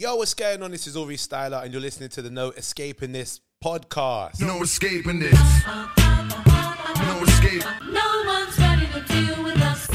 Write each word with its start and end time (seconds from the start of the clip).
Yo, 0.00 0.14
what's 0.14 0.32
going 0.32 0.62
on? 0.62 0.70
This 0.70 0.86
is 0.86 0.96
Aurie 0.96 1.18
Styla, 1.18 1.62
and 1.62 1.74
you're 1.74 1.82
listening 1.82 2.08
to 2.08 2.22
the 2.22 2.30
No 2.30 2.52
Escaping 2.52 3.12
This 3.12 3.38
podcast. 3.62 4.40
No 4.40 4.62
escaping 4.62 5.18
this. 5.18 5.38
No 5.66 7.22
escape. 7.22 7.62
No 7.84 8.22
one's 8.24 8.58
ready 8.58 8.86
to 8.94 9.00
deal 9.12 9.44
with 9.44 9.60
us. 9.60 9.90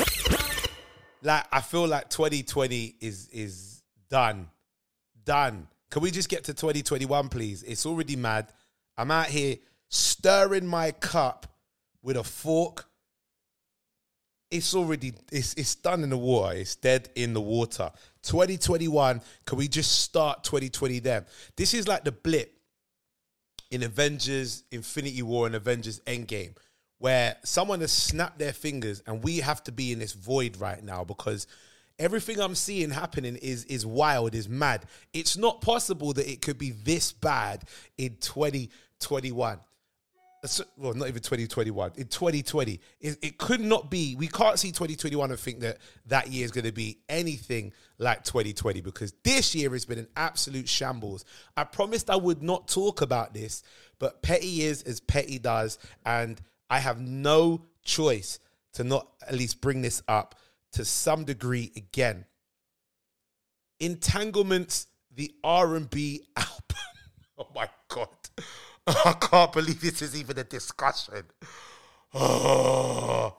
Like, 1.23 1.47
I 1.51 1.59
feel 1.59 1.87
like 1.87 2.11
2020 2.11 2.97
is 3.01 3.29
is 3.29 3.81
done, 4.07 4.47
done. 5.23 5.67
Can 5.89 6.03
we 6.03 6.11
just 6.11 6.29
get 6.29 6.43
to 6.43 6.53
2021, 6.53 7.27
please? 7.29 7.63
It's 7.63 7.87
already 7.87 8.15
mad. 8.15 8.53
I'm 8.99 9.09
out 9.09 9.29
here 9.29 9.55
stirring 9.89 10.67
my 10.67 10.91
cup 10.91 11.47
with 12.03 12.15
a 12.15 12.23
fork. 12.23 12.87
It's 14.51 14.75
already 14.75 15.15
it's 15.31 15.55
it's 15.55 15.73
done 15.73 16.03
in 16.03 16.11
the 16.11 16.17
water. 16.17 16.57
It's 16.57 16.75
dead 16.75 17.09
in 17.15 17.33
the 17.33 17.41
water. 17.41 17.89
2021. 18.25 19.21
Can 19.45 19.57
we 19.57 19.67
just 19.67 20.01
start 20.01 20.43
2020 20.43 20.99
then? 20.99 21.25
This 21.55 21.73
is 21.73 21.87
like 21.87 22.03
the 22.03 22.11
blip 22.11 22.51
in 23.71 23.83
Avengers 23.83 24.63
Infinity 24.71 25.21
War 25.21 25.45
and 25.45 25.55
Avengers 25.55 25.99
Endgame, 26.01 26.55
where 26.97 27.37
someone 27.43 27.81
has 27.81 27.91
snapped 27.91 28.39
their 28.39 28.53
fingers 28.53 29.01
and 29.07 29.23
we 29.23 29.37
have 29.37 29.63
to 29.63 29.71
be 29.71 29.91
in 29.91 29.99
this 29.99 30.13
void 30.13 30.57
right 30.57 30.83
now 30.83 31.03
because 31.03 31.47
everything 31.99 32.39
I'm 32.39 32.55
seeing 32.55 32.89
happening 32.89 33.35
is 33.37 33.65
is 33.65 33.85
wild, 33.85 34.35
is 34.35 34.49
mad. 34.49 34.85
It's 35.13 35.37
not 35.37 35.61
possible 35.61 36.13
that 36.13 36.29
it 36.29 36.41
could 36.41 36.57
be 36.57 36.71
this 36.71 37.11
bad 37.11 37.63
in 37.97 38.17
2021. 38.19 39.59
Well, 40.77 40.93
not 40.93 41.07
even 41.07 41.21
2021. 41.21 41.93
In 41.95 42.07
2020, 42.07 42.79
it, 42.99 43.17
it 43.21 43.37
could 43.37 43.61
not 43.61 43.89
be. 43.89 44.15
We 44.15 44.27
can't 44.27 44.59
see 44.59 44.69
2021 44.69 45.31
and 45.31 45.39
think 45.39 45.59
that 45.61 45.77
that 46.07 46.29
year 46.31 46.45
is 46.45 46.51
going 46.51 46.65
to 46.65 46.71
be 46.71 46.99
anything 47.09 47.73
like 47.97 48.23
2020 48.23 48.81
because 48.81 49.13
this 49.23 49.55
year 49.55 49.71
has 49.71 49.85
been 49.85 49.99
an 49.99 50.07
absolute 50.15 50.67
shambles. 50.67 51.25
I 51.55 51.63
promised 51.63 52.09
I 52.09 52.15
would 52.15 52.43
not 52.43 52.67
talk 52.67 53.01
about 53.01 53.33
this, 53.33 53.63
but 53.99 54.21
petty 54.21 54.63
is 54.63 54.81
as 54.83 54.99
petty 54.99 55.39
does, 55.39 55.77
and 56.05 56.41
I 56.69 56.79
have 56.79 56.99
no 56.99 57.65
choice 57.83 58.39
to 58.73 58.83
not 58.83 59.07
at 59.27 59.33
least 59.33 59.61
bring 59.61 59.81
this 59.81 60.03
up 60.07 60.35
to 60.73 60.83
some 60.85 61.23
degree 61.23 61.71
again. 61.75 62.25
Entanglements, 63.79 64.87
the 65.13 65.33
R&B 65.43 66.21
album. 66.35 66.51
Oh 67.37 67.47
my. 67.53 67.69
I 69.05 69.15
can't 69.19 69.51
believe 69.51 69.81
this 69.81 70.01
is 70.01 70.15
even 70.15 70.37
a 70.37 70.43
discussion. 70.43 71.23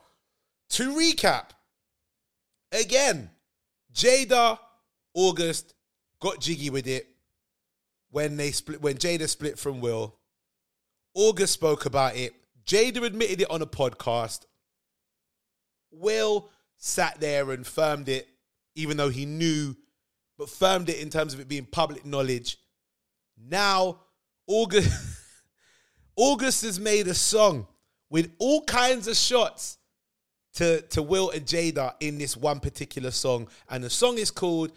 To 0.71 0.93
recap, 0.93 1.51
again, 2.73 3.29
Jada, 3.93 4.59
August 5.13 5.73
got 6.19 6.41
jiggy 6.41 6.69
with 6.69 6.87
it 6.87 7.07
when 8.11 8.35
they 8.37 8.51
split 8.51 8.81
when 8.81 8.95
Jada 8.97 9.27
split 9.29 9.57
from 9.57 9.79
Will. 9.79 10.15
August 11.13 11.53
spoke 11.53 11.85
about 11.85 12.17
it. 12.17 12.33
Jada 12.65 13.03
admitted 13.03 13.41
it 13.41 13.49
on 13.49 13.61
a 13.61 13.65
podcast. 13.65 14.45
Will 15.89 16.49
sat 16.75 17.19
there 17.19 17.51
and 17.51 17.65
firmed 17.65 18.09
it, 18.09 18.27
even 18.75 18.97
though 18.97 19.09
he 19.09 19.25
knew, 19.25 19.75
but 20.37 20.49
firmed 20.49 20.89
it 20.89 20.99
in 20.99 21.09
terms 21.09 21.33
of 21.33 21.39
it 21.39 21.47
being 21.47 21.65
public 21.65 22.05
knowledge. 22.05 22.57
Now, 23.37 24.01
August 24.47 24.91
August 26.17 26.63
has 26.63 26.79
made 26.79 27.07
a 27.07 27.13
song 27.13 27.67
with 28.09 28.31
all 28.39 28.63
kinds 28.63 29.07
of 29.07 29.15
shots 29.15 29.77
to, 30.55 30.81
to 30.81 31.03
Will 31.03 31.29
and 31.29 31.45
Jada 31.45 31.93
in 31.99 32.17
this 32.17 32.35
one 32.35 32.59
particular 32.59 33.11
song. 33.11 33.47
And 33.69 33.83
the 33.83 33.89
song 33.89 34.17
is 34.17 34.31
called, 34.31 34.71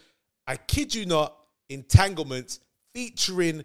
I 0.47 0.57
kid 0.57 0.95
you 0.95 1.07
not, 1.07 1.35
Entanglements, 1.71 2.61
featuring 2.93 3.65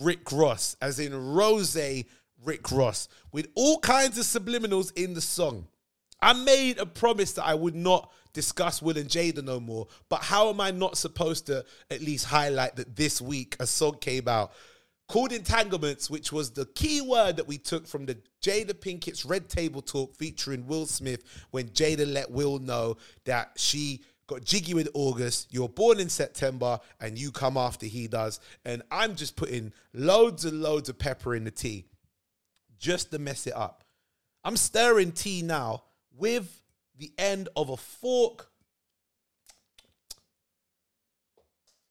Rick 0.00 0.32
Ross, 0.32 0.76
as 0.82 0.98
in 0.98 1.12
Rozay 1.12 2.04
Rick 2.44 2.70
Ross, 2.72 3.08
with 3.32 3.46
all 3.54 3.78
kinds 3.78 4.18
of 4.18 4.24
subliminals 4.24 4.92
in 4.96 5.14
the 5.14 5.20
song. 5.20 5.66
I 6.20 6.32
made 6.32 6.78
a 6.78 6.86
promise 6.86 7.32
that 7.34 7.46
I 7.46 7.54
would 7.54 7.76
not 7.76 8.12
discuss 8.32 8.82
Will 8.82 8.98
and 8.98 9.08
Jada 9.08 9.42
no 9.42 9.60
more, 9.60 9.86
but 10.08 10.22
how 10.22 10.50
am 10.50 10.60
I 10.60 10.72
not 10.72 10.98
supposed 10.98 11.46
to 11.46 11.64
at 11.90 12.00
least 12.00 12.26
highlight 12.26 12.76
that 12.76 12.96
this 12.96 13.20
week 13.22 13.56
a 13.60 13.66
song 13.66 13.98
came 14.00 14.26
out 14.26 14.52
called 15.08 15.32
Entanglements, 15.32 16.08
which 16.08 16.32
was 16.32 16.50
the 16.50 16.66
key 16.66 17.00
word 17.00 17.36
that 17.36 17.46
we 17.46 17.58
took 17.58 17.86
from 17.86 18.06
the 18.06 18.16
Jada 18.42 18.72
Pinkett's 18.72 19.24
Red 19.24 19.48
Table 19.48 19.82
Talk 19.82 20.16
featuring 20.16 20.66
Will 20.66 20.86
Smith 20.86 21.24
when 21.50 21.68
Jada 21.70 22.10
let 22.10 22.30
Will 22.30 22.58
know 22.58 22.96
that 23.24 23.52
she 23.56 24.02
got 24.26 24.44
jiggy 24.44 24.74
with 24.74 24.88
August. 24.94 25.52
You're 25.52 25.68
born 25.68 26.00
in 26.00 26.08
September 26.08 26.80
and 27.00 27.18
you 27.18 27.30
come 27.30 27.56
after 27.56 27.86
he 27.86 28.08
does. 28.08 28.40
And 28.64 28.82
I'm 28.90 29.14
just 29.14 29.36
putting 29.36 29.72
loads 29.92 30.44
and 30.44 30.62
loads 30.62 30.88
of 30.88 30.98
pepper 30.98 31.34
in 31.34 31.44
the 31.44 31.50
tea 31.50 31.86
just 32.78 33.10
to 33.10 33.18
mess 33.18 33.46
it 33.46 33.54
up. 33.54 33.84
I'm 34.42 34.56
stirring 34.56 35.12
tea 35.12 35.42
now 35.42 35.84
with 36.16 36.62
the 36.96 37.12
end 37.18 37.48
of 37.56 37.70
a 37.70 37.76
fork 37.76 38.50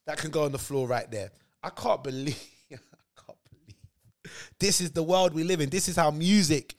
that 0.05 0.17
can 0.17 0.31
go 0.31 0.43
on 0.43 0.51
the 0.51 0.59
floor 0.59 0.87
right 0.87 1.09
there. 1.09 1.31
I 1.63 1.69
can't 1.69 2.03
believe, 2.03 2.37
this 4.59 4.81
is 4.81 4.91
the 4.91 5.03
world 5.03 5.33
we 5.33 5.43
live 5.43 5.61
in. 5.61 5.69
This 5.69 5.87
is 5.87 5.95
how 5.95 6.11
music 6.11 6.75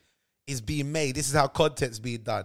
is 0.46 0.60
being 0.60 0.92
made. 0.92 1.14
This 1.14 1.28
is 1.28 1.34
how 1.34 1.46
content's 1.46 1.98
being 1.98 2.22
done. 2.22 2.44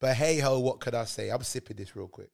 But 0.00 0.16
hey 0.16 0.38
ho, 0.38 0.58
what 0.60 0.80
could 0.80 0.94
I 0.94 1.04
say? 1.04 1.28
I'm 1.28 1.42
sipping 1.42 1.76
this 1.76 1.94
real 1.94 2.08
quick. 2.08 2.30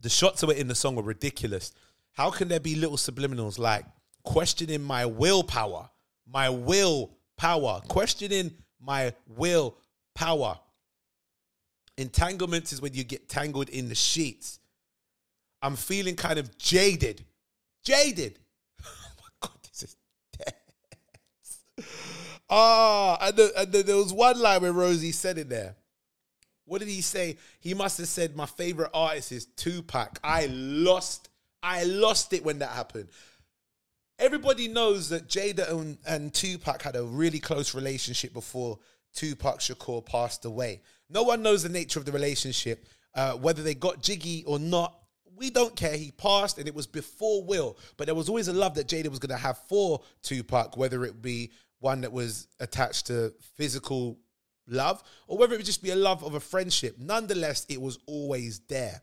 The 0.00 0.08
shots 0.08 0.40
that 0.40 0.48
were 0.48 0.54
in 0.54 0.68
the 0.68 0.74
song 0.74 0.96
were 0.96 1.02
ridiculous. 1.02 1.72
How 2.12 2.30
can 2.30 2.48
there 2.48 2.60
be 2.60 2.74
little 2.74 2.96
subliminals 2.96 3.58
like 3.58 3.86
questioning 4.24 4.82
my 4.82 5.06
willpower, 5.06 5.88
my 6.26 6.50
willpower, 6.50 7.80
questioning 7.88 8.52
my 8.80 9.14
willpower? 9.26 10.58
Entanglements 11.96 12.72
is 12.72 12.82
when 12.82 12.94
you 12.94 13.04
get 13.04 13.28
tangled 13.28 13.68
in 13.68 13.88
the 13.88 13.94
sheets. 13.94 14.58
I'm 15.62 15.76
feeling 15.76 16.16
kind 16.16 16.38
of 16.38 16.58
jaded. 16.58 17.24
Jaded. 17.84 18.38
Oh 18.84 19.10
my 19.18 19.48
God, 19.48 19.58
this 19.62 19.82
is 19.84 19.96
tense. 21.76 21.96
Ah, 22.54 23.16
and, 23.22 23.34
the, 23.34 23.50
and 23.56 23.72
the, 23.72 23.82
there 23.82 23.96
was 23.96 24.12
one 24.12 24.38
line 24.38 24.60
where 24.60 24.74
Rozay 24.74 25.14
said 25.14 25.38
it 25.38 25.48
there. 25.48 25.74
What 26.66 26.80
did 26.80 26.88
he 26.88 27.00
say? 27.00 27.38
He 27.60 27.72
must 27.72 27.96
have 27.96 28.08
said, 28.08 28.36
My 28.36 28.44
favorite 28.44 28.90
artist 28.92 29.32
is 29.32 29.46
Tupac. 29.46 30.18
I 30.22 30.48
lost, 30.50 31.30
I 31.62 31.84
lost 31.84 32.34
it 32.34 32.44
when 32.44 32.58
that 32.58 32.68
happened. 32.68 33.08
Everybody 34.18 34.68
knows 34.68 35.08
that 35.08 35.28
Jada 35.28 35.70
and, 35.70 35.96
and 36.06 36.34
Tupac 36.34 36.82
had 36.82 36.94
a 36.94 37.02
really 37.02 37.38
close 37.38 37.74
relationship 37.74 38.34
before 38.34 38.78
Tupac 39.14 39.60
Shakur 39.60 40.04
passed 40.04 40.44
away. 40.44 40.82
No 41.08 41.22
one 41.22 41.40
knows 41.40 41.62
the 41.62 41.70
nature 41.70 42.00
of 42.00 42.04
the 42.04 42.12
relationship, 42.12 42.84
uh, 43.14 43.32
whether 43.32 43.62
they 43.62 43.74
got 43.74 44.02
jiggy 44.02 44.44
or 44.44 44.58
not. 44.58 44.94
We 45.34 45.48
don't 45.48 45.74
care. 45.74 45.96
He 45.96 46.10
passed, 46.10 46.58
and 46.58 46.68
it 46.68 46.74
was 46.74 46.86
before 46.86 47.44
Will. 47.44 47.78
But 47.96 48.08
there 48.08 48.14
was 48.14 48.28
always 48.28 48.48
a 48.48 48.52
love 48.52 48.74
that 48.74 48.88
Jada 48.88 49.08
was 49.08 49.18
going 49.18 49.34
to 49.34 49.42
have 49.42 49.56
for 49.70 50.02
Tupac, 50.22 50.76
whether 50.76 51.02
it 51.06 51.22
be 51.22 51.50
one 51.82 52.02
that 52.02 52.12
was 52.12 52.46
attached 52.60 53.08
to 53.08 53.34
physical 53.56 54.18
love 54.68 55.02
or 55.26 55.36
whether 55.36 55.54
it 55.54 55.58
would 55.58 55.66
just 55.66 55.82
be 55.82 55.90
a 55.90 55.96
love 55.96 56.22
of 56.22 56.34
a 56.34 56.40
friendship. 56.40 56.96
Nonetheless, 56.98 57.66
it 57.68 57.80
was 57.80 57.98
always 58.06 58.60
there. 58.68 59.02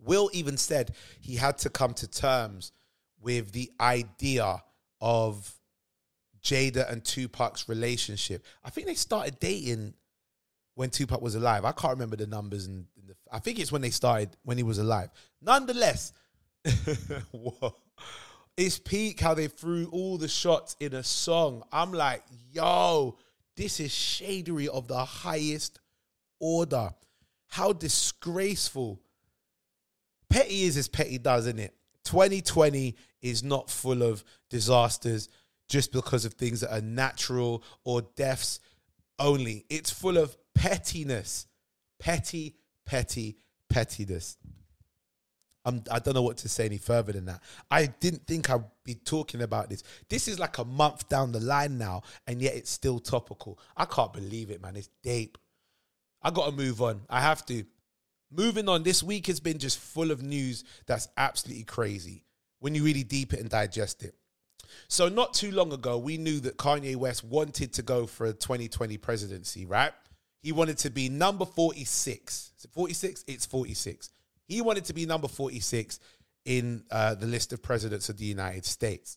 Will 0.00 0.30
even 0.32 0.56
said 0.56 0.94
he 1.20 1.36
had 1.36 1.58
to 1.58 1.70
come 1.70 1.94
to 1.94 2.08
terms 2.08 2.72
with 3.20 3.52
the 3.52 3.70
idea 3.80 4.62
of 5.00 5.54
Jada 6.42 6.90
and 6.90 7.04
Tupac's 7.04 7.68
relationship. 7.68 8.44
I 8.64 8.70
think 8.70 8.88
they 8.88 8.94
started 8.94 9.38
dating 9.38 9.94
when 10.74 10.90
Tupac 10.90 11.22
was 11.22 11.36
alive. 11.36 11.64
I 11.64 11.72
can't 11.72 11.92
remember 11.92 12.16
the 12.16 12.26
numbers, 12.26 12.66
and 12.66 12.86
the, 13.06 13.14
I 13.30 13.38
think 13.38 13.58
it's 13.58 13.70
when 13.70 13.82
they 13.82 13.90
started 13.90 14.30
when 14.42 14.56
he 14.56 14.62
was 14.62 14.78
alive. 14.78 15.10
Nonetheless. 15.40 16.12
it's 18.60 18.78
peak 18.78 19.20
how 19.20 19.32
they 19.32 19.46
threw 19.46 19.88
all 19.90 20.18
the 20.18 20.28
shots 20.28 20.76
in 20.80 20.92
a 20.92 21.02
song. 21.02 21.62
I'm 21.72 21.92
like, 21.92 22.22
yo, 22.52 23.16
this 23.56 23.80
is 23.80 23.90
shadery 23.90 24.68
of 24.68 24.86
the 24.86 25.02
highest 25.02 25.80
order. 26.38 26.90
How 27.48 27.72
disgraceful. 27.72 29.00
Petty 30.28 30.64
is 30.64 30.76
as 30.76 30.88
petty 30.88 31.16
does, 31.16 31.46
isn't 31.46 31.58
it? 31.58 31.74
2020 32.04 32.96
is 33.22 33.42
not 33.42 33.70
full 33.70 34.02
of 34.02 34.22
disasters 34.50 35.30
just 35.66 35.90
because 35.90 36.26
of 36.26 36.34
things 36.34 36.60
that 36.60 36.70
are 36.70 36.82
natural 36.82 37.64
or 37.84 38.02
deaths 38.14 38.60
only. 39.18 39.64
It's 39.70 39.90
full 39.90 40.18
of 40.18 40.36
pettiness. 40.54 41.46
Petty, 41.98 42.56
petty, 42.84 43.38
pettiness. 43.70 44.36
I'm, 45.64 45.82
I 45.90 45.98
don't 45.98 46.14
know 46.14 46.22
what 46.22 46.38
to 46.38 46.48
say 46.48 46.64
any 46.64 46.78
further 46.78 47.12
than 47.12 47.26
that. 47.26 47.42
I 47.70 47.86
didn't 47.86 48.26
think 48.26 48.48
I'd 48.48 48.64
be 48.84 48.94
talking 48.94 49.42
about 49.42 49.68
this. 49.68 49.82
This 50.08 50.26
is 50.26 50.38
like 50.38 50.58
a 50.58 50.64
month 50.64 51.08
down 51.08 51.32
the 51.32 51.40
line 51.40 51.76
now, 51.76 52.02
and 52.26 52.40
yet 52.40 52.54
it's 52.54 52.70
still 52.70 52.98
topical. 52.98 53.58
I 53.76 53.84
can't 53.84 54.12
believe 54.12 54.50
it, 54.50 54.62
man. 54.62 54.76
It's 54.76 54.88
deep. 55.02 55.36
I 56.22 56.30
got 56.30 56.46
to 56.46 56.52
move 56.52 56.80
on. 56.80 57.02
I 57.10 57.20
have 57.20 57.44
to. 57.46 57.64
Moving 58.32 58.68
on, 58.68 58.84
this 58.84 59.02
week 59.02 59.26
has 59.26 59.40
been 59.40 59.58
just 59.58 59.78
full 59.78 60.10
of 60.10 60.22
news 60.22 60.64
that's 60.86 61.08
absolutely 61.16 61.64
crazy 61.64 62.24
when 62.60 62.74
you 62.74 62.84
really 62.84 63.02
deep 63.02 63.32
it 63.32 63.40
and 63.40 63.50
digest 63.50 64.04
it. 64.04 64.14
So, 64.88 65.08
not 65.08 65.34
too 65.34 65.50
long 65.50 65.72
ago, 65.72 65.98
we 65.98 66.16
knew 66.16 66.38
that 66.40 66.56
Kanye 66.56 66.94
West 66.96 67.24
wanted 67.24 67.72
to 67.74 67.82
go 67.82 68.06
for 68.06 68.26
a 68.26 68.32
2020 68.32 68.96
presidency, 68.98 69.66
right? 69.66 69.92
He 70.42 70.52
wanted 70.52 70.78
to 70.78 70.90
be 70.90 71.08
number 71.08 71.44
46. 71.44 72.52
Is 72.56 72.64
it 72.64 72.70
46? 72.72 73.24
It's 73.26 73.46
46. 73.46 74.10
He 74.50 74.62
wanted 74.62 74.84
to 74.86 74.92
be 74.92 75.06
number 75.06 75.28
46 75.28 76.00
in 76.44 76.82
uh, 76.90 77.14
the 77.14 77.26
list 77.26 77.52
of 77.52 77.62
presidents 77.62 78.08
of 78.08 78.18
the 78.18 78.24
United 78.24 78.64
States. 78.64 79.16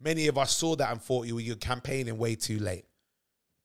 Many 0.00 0.28
of 0.28 0.38
us 0.38 0.54
saw 0.54 0.76
that 0.76 0.92
and 0.92 1.02
thought 1.02 1.26
you 1.26 1.34
were 1.34 1.56
campaigning 1.56 2.16
way 2.16 2.36
too 2.36 2.60
late. 2.60 2.84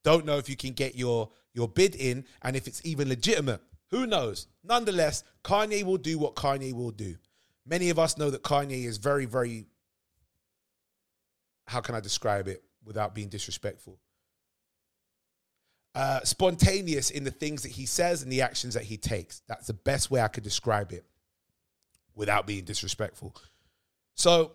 Don't 0.03 0.25
know 0.25 0.39
if 0.39 0.49
you 0.49 0.55
can 0.55 0.73
get 0.73 0.95
your 0.95 1.29
your 1.53 1.67
bid 1.67 1.93
in 1.95 2.25
and 2.41 2.55
if 2.55 2.67
it's 2.67 2.81
even 2.83 3.09
legitimate. 3.09 3.61
Who 3.91 4.07
knows? 4.07 4.47
Nonetheless, 4.63 5.23
Kanye 5.43 5.83
will 5.83 5.97
do 5.97 6.17
what 6.17 6.35
Kanye 6.35 6.73
will 6.73 6.91
do. 6.91 7.15
Many 7.63 7.91
of 7.91 7.99
us 7.99 8.17
know 8.17 8.31
that 8.31 8.41
Kanye 8.41 8.85
is 8.85 8.97
very, 8.97 9.25
very 9.25 9.67
how 11.67 11.79
can 11.79 11.93
I 11.93 11.99
describe 11.99 12.47
it 12.47 12.63
without 12.83 13.13
being 13.13 13.29
disrespectful? 13.29 13.99
Uh, 15.97 16.23
spontaneous 16.23 17.09
in 17.09 17.23
the 17.23 17.31
things 17.31 17.63
that 17.63 17.71
he 17.71 17.87
says 17.87 18.21
and 18.21 18.31
the 18.31 18.39
actions 18.39 18.75
that 18.75 18.83
he 18.83 18.97
takes. 18.97 19.41
That's 19.47 19.65
the 19.65 19.73
best 19.73 20.11
way 20.11 20.21
I 20.21 20.27
could 20.27 20.43
describe 20.43 20.91
it 20.91 21.03
without 22.13 22.45
being 22.45 22.65
disrespectful. 22.65 23.35
So 24.13 24.51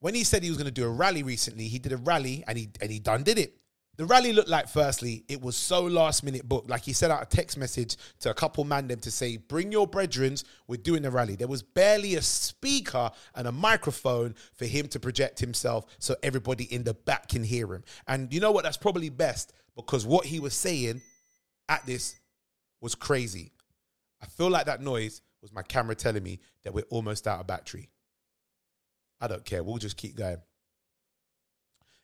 when 0.00 0.14
he 0.14 0.24
said 0.24 0.42
he 0.42 0.48
was 0.48 0.56
going 0.56 0.64
to 0.64 0.70
do 0.70 0.86
a 0.86 0.88
rally 0.88 1.22
recently, 1.22 1.64
he 1.68 1.78
did 1.78 1.92
a 1.92 1.98
rally 1.98 2.42
and 2.48 2.56
he 2.56 2.70
and 2.80 2.90
he 2.90 3.00
done 3.00 3.22
did 3.22 3.38
it. 3.38 3.52
The 3.98 4.06
rally 4.06 4.32
looked 4.32 4.48
like, 4.48 4.68
firstly, 4.68 5.24
it 5.26 5.42
was 5.42 5.56
so 5.56 5.82
last 5.82 6.22
minute 6.22 6.48
booked. 6.48 6.70
Like 6.70 6.84
he 6.84 6.92
sent 6.92 7.12
out 7.12 7.20
a 7.20 7.26
text 7.26 7.58
message 7.58 7.96
to 8.20 8.30
a 8.30 8.34
couple 8.34 8.62
man 8.62 8.86
them 8.86 9.00
to 9.00 9.10
say, 9.10 9.38
"Bring 9.38 9.72
your 9.72 9.88
brethrens, 9.88 10.44
we're 10.68 10.76
doing 10.76 11.02
the 11.02 11.10
rally." 11.10 11.34
There 11.34 11.48
was 11.48 11.64
barely 11.64 12.14
a 12.14 12.22
speaker 12.22 13.10
and 13.34 13.48
a 13.48 13.52
microphone 13.52 14.36
for 14.54 14.66
him 14.66 14.86
to 14.88 15.00
project 15.00 15.40
himself, 15.40 15.84
so 15.98 16.14
everybody 16.22 16.72
in 16.72 16.84
the 16.84 16.94
back 16.94 17.28
can 17.28 17.42
hear 17.42 17.74
him. 17.74 17.82
And 18.06 18.32
you 18.32 18.38
know 18.38 18.52
what? 18.52 18.62
That's 18.62 18.76
probably 18.76 19.08
best 19.08 19.52
because 19.74 20.06
what 20.06 20.26
he 20.26 20.38
was 20.38 20.54
saying 20.54 21.02
at 21.68 21.84
this 21.84 22.20
was 22.80 22.94
crazy. 22.94 23.50
I 24.22 24.26
feel 24.26 24.48
like 24.48 24.66
that 24.66 24.80
noise 24.80 25.22
was 25.42 25.52
my 25.52 25.62
camera 25.62 25.96
telling 25.96 26.22
me 26.22 26.38
that 26.62 26.72
we're 26.72 26.84
almost 26.90 27.26
out 27.26 27.40
of 27.40 27.48
battery. 27.48 27.90
I 29.20 29.26
don't 29.26 29.44
care. 29.44 29.64
We'll 29.64 29.78
just 29.78 29.96
keep 29.96 30.14
going. 30.14 30.38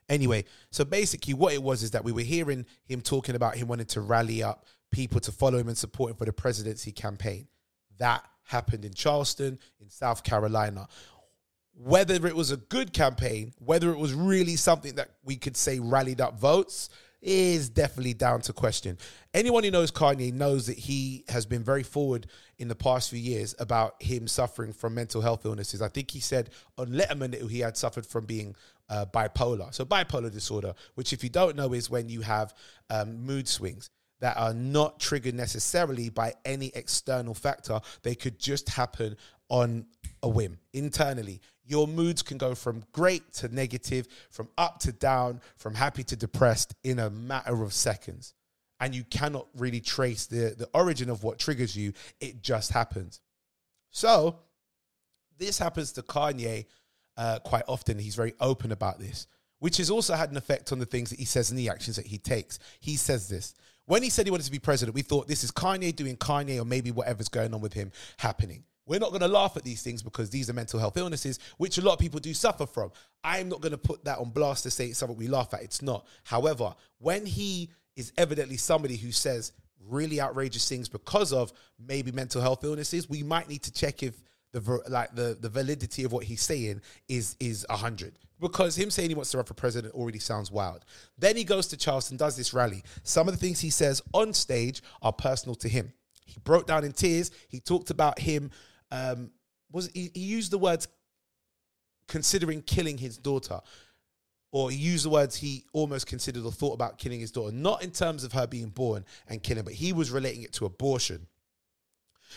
Anyway, 0.08 0.44
so 0.70 0.84
basically, 0.84 1.34
what 1.34 1.54
it 1.54 1.62
was 1.62 1.82
is 1.82 1.92
that 1.92 2.04
we 2.04 2.12
were 2.12 2.20
hearing 2.20 2.66
him 2.84 3.00
talking 3.00 3.34
about 3.34 3.56
him 3.56 3.68
wanting 3.68 3.86
to 3.86 4.00
rally 4.00 4.42
up 4.42 4.66
people 4.90 5.20
to 5.20 5.32
follow 5.32 5.58
him 5.58 5.68
and 5.68 5.78
support 5.78 6.10
him 6.10 6.16
for 6.16 6.24
the 6.24 6.32
presidency 6.32 6.92
campaign. 6.92 7.48
That 7.98 8.24
happened 8.44 8.84
in 8.84 8.92
Charleston, 8.92 9.58
in 9.80 9.90
South 9.90 10.22
Carolina. 10.22 10.86
Whether 11.76 12.26
it 12.26 12.36
was 12.36 12.52
a 12.52 12.56
good 12.56 12.92
campaign, 12.92 13.52
whether 13.58 13.90
it 13.90 13.98
was 13.98 14.14
really 14.14 14.56
something 14.56 14.94
that 14.96 15.10
we 15.24 15.36
could 15.36 15.56
say 15.56 15.80
rallied 15.80 16.20
up 16.20 16.38
votes, 16.38 16.90
is 17.24 17.70
definitely 17.70 18.12
down 18.12 18.42
to 18.42 18.52
question. 18.52 18.98
Anyone 19.32 19.64
who 19.64 19.70
knows 19.70 19.90
Kanye 19.90 20.32
knows 20.32 20.66
that 20.66 20.76
he 20.76 21.24
has 21.28 21.46
been 21.46 21.64
very 21.64 21.82
forward 21.82 22.26
in 22.58 22.68
the 22.68 22.74
past 22.74 23.10
few 23.10 23.18
years 23.18 23.54
about 23.58 24.00
him 24.00 24.28
suffering 24.28 24.72
from 24.72 24.94
mental 24.94 25.22
health 25.22 25.46
illnesses. 25.46 25.80
I 25.80 25.88
think 25.88 26.10
he 26.10 26.20
said 26.20 26.50
on 26.76 26.88
Letterman 26.88 27.30
that 27.30 27.40
he 27.50 27.60
had 27.60 27.78
suffered 27.78 28.06
from 28.06 28.26
being 28.26 28.54
uh, 28.88 29.06
bipolar. 29.06 29.72
So, 29.74 29.84
bipolar 29.84 30.32
disorder, 30.32 30.74
which, 30.94 31.12
if 31.12 31.22
you 31.22 31.30
don't 31.30 31.56
know, 31.56 31.72
is 31.72 31.90
when 31.90 32.08
you 32.08 32.20
have 32.22 32.54
um, 32.90 33.24
mood 33.24 33.48
swings 33.48 33.90
that 34.20 34.36
are 34.36 34.54
not 34.54 35.00
triggered 35.00 35.34
necessarily 35.34 36.08
by 36.08 36.32
any 36.44 36.70
external 36.74 37.34
factor. 37.34 37.80
They 38.02 38.14
could 38.14 38.38
just 38.38 38.70
happen 38.70 39.16
on 39.48 39.86
a 40.22 40.28
whim 40.28 40.58
internally. 40.72 41.40
Your 41.66 41.86
moods 41.86 42.22
can 42.22 42.38
go 42.38 42.54
from 42.54 42.84
great 42.92 43.32
to 43.34 43.54
negative, 43.54 44.06
from 44.30 44.48
up 44.56 44.78
to 44.80 44.92
down, 44.92 45.40
from 45.56 45.74
happy 45.74 46.04
to 46.04 46.16
depressed 46.16 46.74
in 46.84 46.98
a 46.98 47.10
matter 47.10 47.62
of 47.62 47.72
seconds. 47.72 48.34
And 48.80 48.94
you 48.94 49.04
cannot 49.04 49.46
really 49.56 49.80
trace 49.80 50.26
the, 50.26 50.54
the 50.56 50.68
origin 50.74 51.08
of 51.08 51.22
what 51.22 51.38
triggers 51.38 51.76
you. 51.76 51.92
It 52.20 52.42
just 52.42 52.72
happens. 52.72 53.20
So, 53.90 54.40
this 55.38 55.58
happens 55.58 55.92
to 55.92 56.02
Kanye 56.02 56.66
uh, 57.16 57.38
quite 57.40 57.64
often. 57.68 57.98
He's 57.98 58.16
very 58.16 58.34
open 58.40 58.72
about 58.72 58.98
this, 58.98 59.26
which 59.58 59.78
has 59.78 59.90
also 59.90 60.14
had 60.14 60.30
an 60.30 60.36
effect 60.36 60.72
on 60.72 60.78
the 60.78 60.86
things 60.86 61.10
that 61.10 61.18
he 61.18 61.24
says 61.24 61.50
and 61.50 61.58
the 61.58 61.68
actions 61.68 61.96
that 61.96 62.06
he 62.06 62.18
takes. 62.18 62.58
He 62.80 62.96
says 62.96 63.28
this. 63.28 63.54
When 63.86 64.02
he 64.02 64.10
said 64.10 64.26
he 64.26 64.30
wanted 64.30 64.46
to 64.46 64.52
be 64.52 64.58
president, 64.58 64.94
we 64.94 65.02
thought 65.02 65.28
this 65.28 65.44
is 65.44 65.50
Kanye 65.50 65.94
doing 65.94 66.16
Kanye 66.16 66.60
or 66.60 66.64
maybe 66.64 66.90
whatever's 66.90 67.28
going 67.28 67.52
on 67.52 67.60
with 67.60 67.74
him 67.74 67.92
happening. 68.18 68.64
We're 68.86 69.00
not 69.00 69.10
going 69.10 69.22
to 69.22 69.28
laugh 69.28 69.56
at 69.56 69.62
these 69.62 69.82
things 69.82 70.02
because 70.02 70.28
these 70.30 70.50
are 70.50 70.52
mental 70.52 70.78
health 70.78 70.96
illnesses, 70.96 71.38
which 71.56 71.78
a 71.78 71.82
lot 71.82 71.94
of 71.94 71.98
people 71.98 72.20
do 72.20 72.34
suffer 72.34 72.66
from. 72.66 72.92
I'm 73.22 73.48
not 73.48 73.60
going 73.60 73.72
to 73.72 73.78
put 73.78 74.04
that 74.04 74.18
on 74.18 74.30
blast 74.30 74.62
to 74.64 74.70
say 74.70 74.86
it's 74.86 74.98
something 74.98 75.16
we 75.16 75.28
laugh 75.28 75.54
at. 75.54 75.62
It's 75.62 75.80
not. 75.80 76.06
However, 76.22 76.74
when 76.98 77.24
he 77.24 77.70
is 77.96 78.12
evidently 78.18 78.56
somebody 78.56 78.96
who 78.96 79.10
says 79.10 79.52
really 79.88 80.20
outrageous 80.20 80.68
things 80.68 80.88
because 80.88 81.32
of 81.32 81.52
maybe 81.78 82.12
mental 82.12 82.42
health 82.42 82.64
illnesses, 82.64 83.08
we 83.08 83.22
might 83.22 83.48
need 83.48 83.62
to 83.62 83.72
check 83.72 84.02
if 84.02 84.22
the 84.54 84.82
like 84.88 85.14
the 85.14 85.36
the 85.40 85.48
validity 85.48 86.04
of 86.04 86.12
what 86.12 86.24
he's 86.24 86.42
saying 86.42 86.80
is 87.08 87.36
is 87.40 87.66
a 87.68 87.76
hundred 87.76 88.18
because 88.40 88.76
him 88.76 88.90
saying 88.90 89.08
he 89.08 89.14
wants 89.14 89.30
to 89.30 89.38
run 89.38 89.46
for 89.46 89.54
president 89.54 89.94
already 89.94 90.18
sounds 90.18 90.50
wild. 90.50 90.84
Then 91.18 91.36
he 91.36 91.44
goes 91.44 91.68
to 91.68 91.76
Charleston, 91.76 92.16
does 92.16 92.36
this 92.36 92.52
rally. 92.52 92.82
Some 93.02 93.28
of 93.28 93.34
the 93.34 93.40
things 93.40 93.60
he 93.60 93.70
says 93.70 94.02
on 94.12 94.32
stage 94.32 94.82
are 95.02 95.12
personal 95.12 95.54
to 95.56 95.68
him. 95.68 95.92
He 96.26 96.40
broke 96.40 96.66
down 96.66 96.84
in 96.84 96.92
tears. 96.92 97.30
He 97.48 97.60
talked 97.60 97.90
about 97.90 98.18
him. 98.18 98.50
Um, 98.90 99.30
was 99.72 99.90
he, 99.94 100.10
he 100.14 100.20
used 100.20 100.50
the 100.50 100.58
words 100.58 100.88
considering 102.06 102.62
killing 102.62 102.98
his 102.98 103.16
daughter, 103.16 103.60
or 104.52 104.70
he 104.70 104.76
used 104.76 105.04
the 105.04 105.10
words 105.10 105.36
he 105.36 105.64
almost 105.72 106.06
considered 106.06 106.44
or 106.44 106.52
thought 106.52 106.74
about 106.74 106.98
killing 106.98 107.20
his 107.20 107.30
daughter, 107.30 107.54
not 107.54 107.82
in 107.82 107.90
terms 107.90 108.24
of 108.24 108.32
her 108.32 108.46
being 108.46 108.68
born 108.68 109.04
and 109.28 109.42
killing, 109.42 109.64
but 109.64 109.72
he 109.72 109.92
was 109.92 110.10
relating 110.10 110.42
it 110.42 110.52
to 110.52 110.66
abortion. 110.66 111.26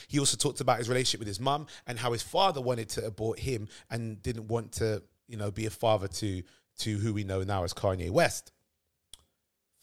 He 0.07 0.19
also 0.19 0.37
talked 0.37 0.61
about 0.61 0.77
his 0.77 0.89
relationship 0.89 1.19
with 1.19 1.27
his 1.27 1.39
mum 1.39 1.67
and 1.85 1.97
how 1.97 2.11
his 2.11 2.23
father 2.23 2.61
wanted 2.61 2.89
to 2.89 3.05
abort 3.05 3.39
him 3.39 3.67
and 3.89 4.21
didn't 4.21 4.47
want 4.47 4.73
to, 4.73 5.01
you 5.27 5.37
know, 5.37 5.51
be 5.51 5.65
a 5.65 5.69
father 5.69 6.07
to 6.07 6.43
to 6.79 6.97
who 6.97 7.13
we 7.13 7.23
know 7.23 7.43
now 7.43 7.63
as 7.63 7.73
Kanye 7.73 8.11
West. 8.11 8.51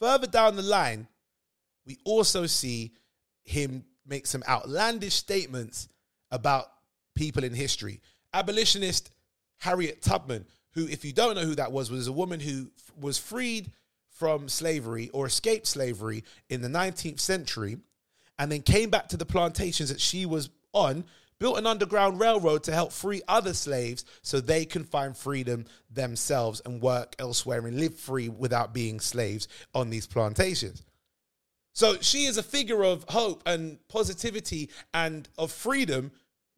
Further 0.01 0.27
down 0.27 0.57
the 0.57 0.63
line, 0.63 1.09
we 1.87 1.99
also 2.05 2.47
see 2.47 2.93
him 3.43 3.85
make 4.07 4.27
some 4.27 4.43
outlandish 4.49 5.15
statements 5.15 5.89
about 6.31 6.67
people 7.15 7.45
in 7.45 7.55
history. 7.55 8.01
Abolitionist 8.33 9.11
Harriet 9.59 10.03
Tubman, 10.03 10.47
who, 10.73 10.87
if 10.87 11.05
you 11.05 11.13
don't 11.13 11.37
know 11.37 11.45
who 11.45 11.55
that 11.55 11.73
was, 11.73 11.91
was 11.91 12.07
a 12.07 12.13
woman 12.13 12.41
who 12.41 12.71
was 13.01 13.19
freed 13.19 13.73
from 14.11 14.49
slavery 14.49 15.11
or 15.13 15.27
escaped 15.27 15.67
slavery 15.67 16.25
in 16.49 16.61
the 16.61 16.69
19th 16.69 17.21
century 17.21 17.79
and 18.39 18.51
then 18.51 18.63
came 18.63 18.91
back 18.91 19.09
to 19.09 19.17
the 19.17 19.27
plantations 19.27 19.89
that 19.89 20.01
she 20.01 20.27
was 20.27 20.51
on, 20.73 21.05
built 21.39 21.59
an 21.59 21.67
underground 21.67 22.21
railroad 22.21 22.63
to 22.65 22.73
help 22.73 22.93
free 22.93 23.23
other 23.29 23.55
slaves 23.55 24.05
so 24.23 24.41
they 24.41 24.65
can 24.65 24.85
find 24.85 25.17
freedom 25.17 25.65
themselves 25.91 26.61
and 26.65 26.81
work 26.81 27.15
elsewhere 27.19 27.67
and 27.67 27.79
live 27.79 27.95
free 27.95 28.29
without 28.29 28.73
being 28.73 29.01
slaves 29.01 29.49
on 29.75 29.91
these 29.91 30.07
plantations. 30.07 30.83
So 31.73 31.97
she 32.01 32.25
is 32.25 32.39
a 32.39 32.43
figure 32.43 32.85
of 32.85 33.05
hope 33.09 33.43
and 33.47 33.79
positivity 33.89 34.71
and 34.93 35.29
of 35.37 35.51
freedom 35.51 36.13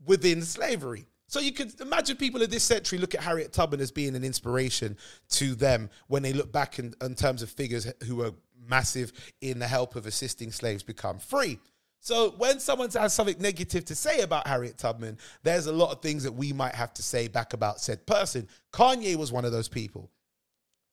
within 0.05 0.43
slavery. 0.43 1.07
So 1.29 1.41
you 1.41 1.53
could 1.53 1.81
imagine 1.81 2.17
people 2.17 2.43
of 2.43 2.51
this 2.51 2.63
century 2.63 2.99
look 2.99 3.15
at 3.15 3.23
Harriet 3.23 3.53
Tubman 3.53 3.81
as 3.81 3.91
being 3.91 4.15
an 4.15 4.23
inspiration 4.23 4.97
to 5.31 5.55
them 5.55 5.91
when 6.07 6.23
they 6.23 6.33
look 6.33 6.53
back 6.53 6.79
in, 6.79 6.95
in 7.01 7.15
terms 7.15 7.43
of 7.43 7.51
figures 7.51 7.91
who 8.07 8.17
were 8.17 8.33
massive 8.69 9.13
in 9.41 9.59
the 9.59 9.67
help 9.67 9.97
of 9.97 10.07
assisting 10.07 10.53
slaves 10.53 10.83
become 10.83 11.19
free. 11.19 11.59
So 12.01 12.35
when 12.39 12.61
someone 12.61 12.91
has 12.91 13.15
something 13.15 13.37
negative 13.41 13.85
to 13.87 13.95
say 13.95 14.21
about 14.21 14.47
Harriet 14.47 14.79
Tubman, 14.79 15.19
there's 15.43 15.67
a 15.67 15.73
lot 15.73 15.91
of 15.91 16.03
things 16.03 16.23
that 16.23 16.33
we 16.33 16.53
might 16.53 16.75
have 16.75 16.95
to 16.95 17.03
say 17.03 17.27
back 17.27 17.53
about 17.53 17.81
said 17.81 18.07
person. 18.07 18.47
Kanye 18.73 19.17
was 19.17 19.33
one 19.33 19.45
of 19.45 19.53
those 19.53 19.69
people. 19.69 20.11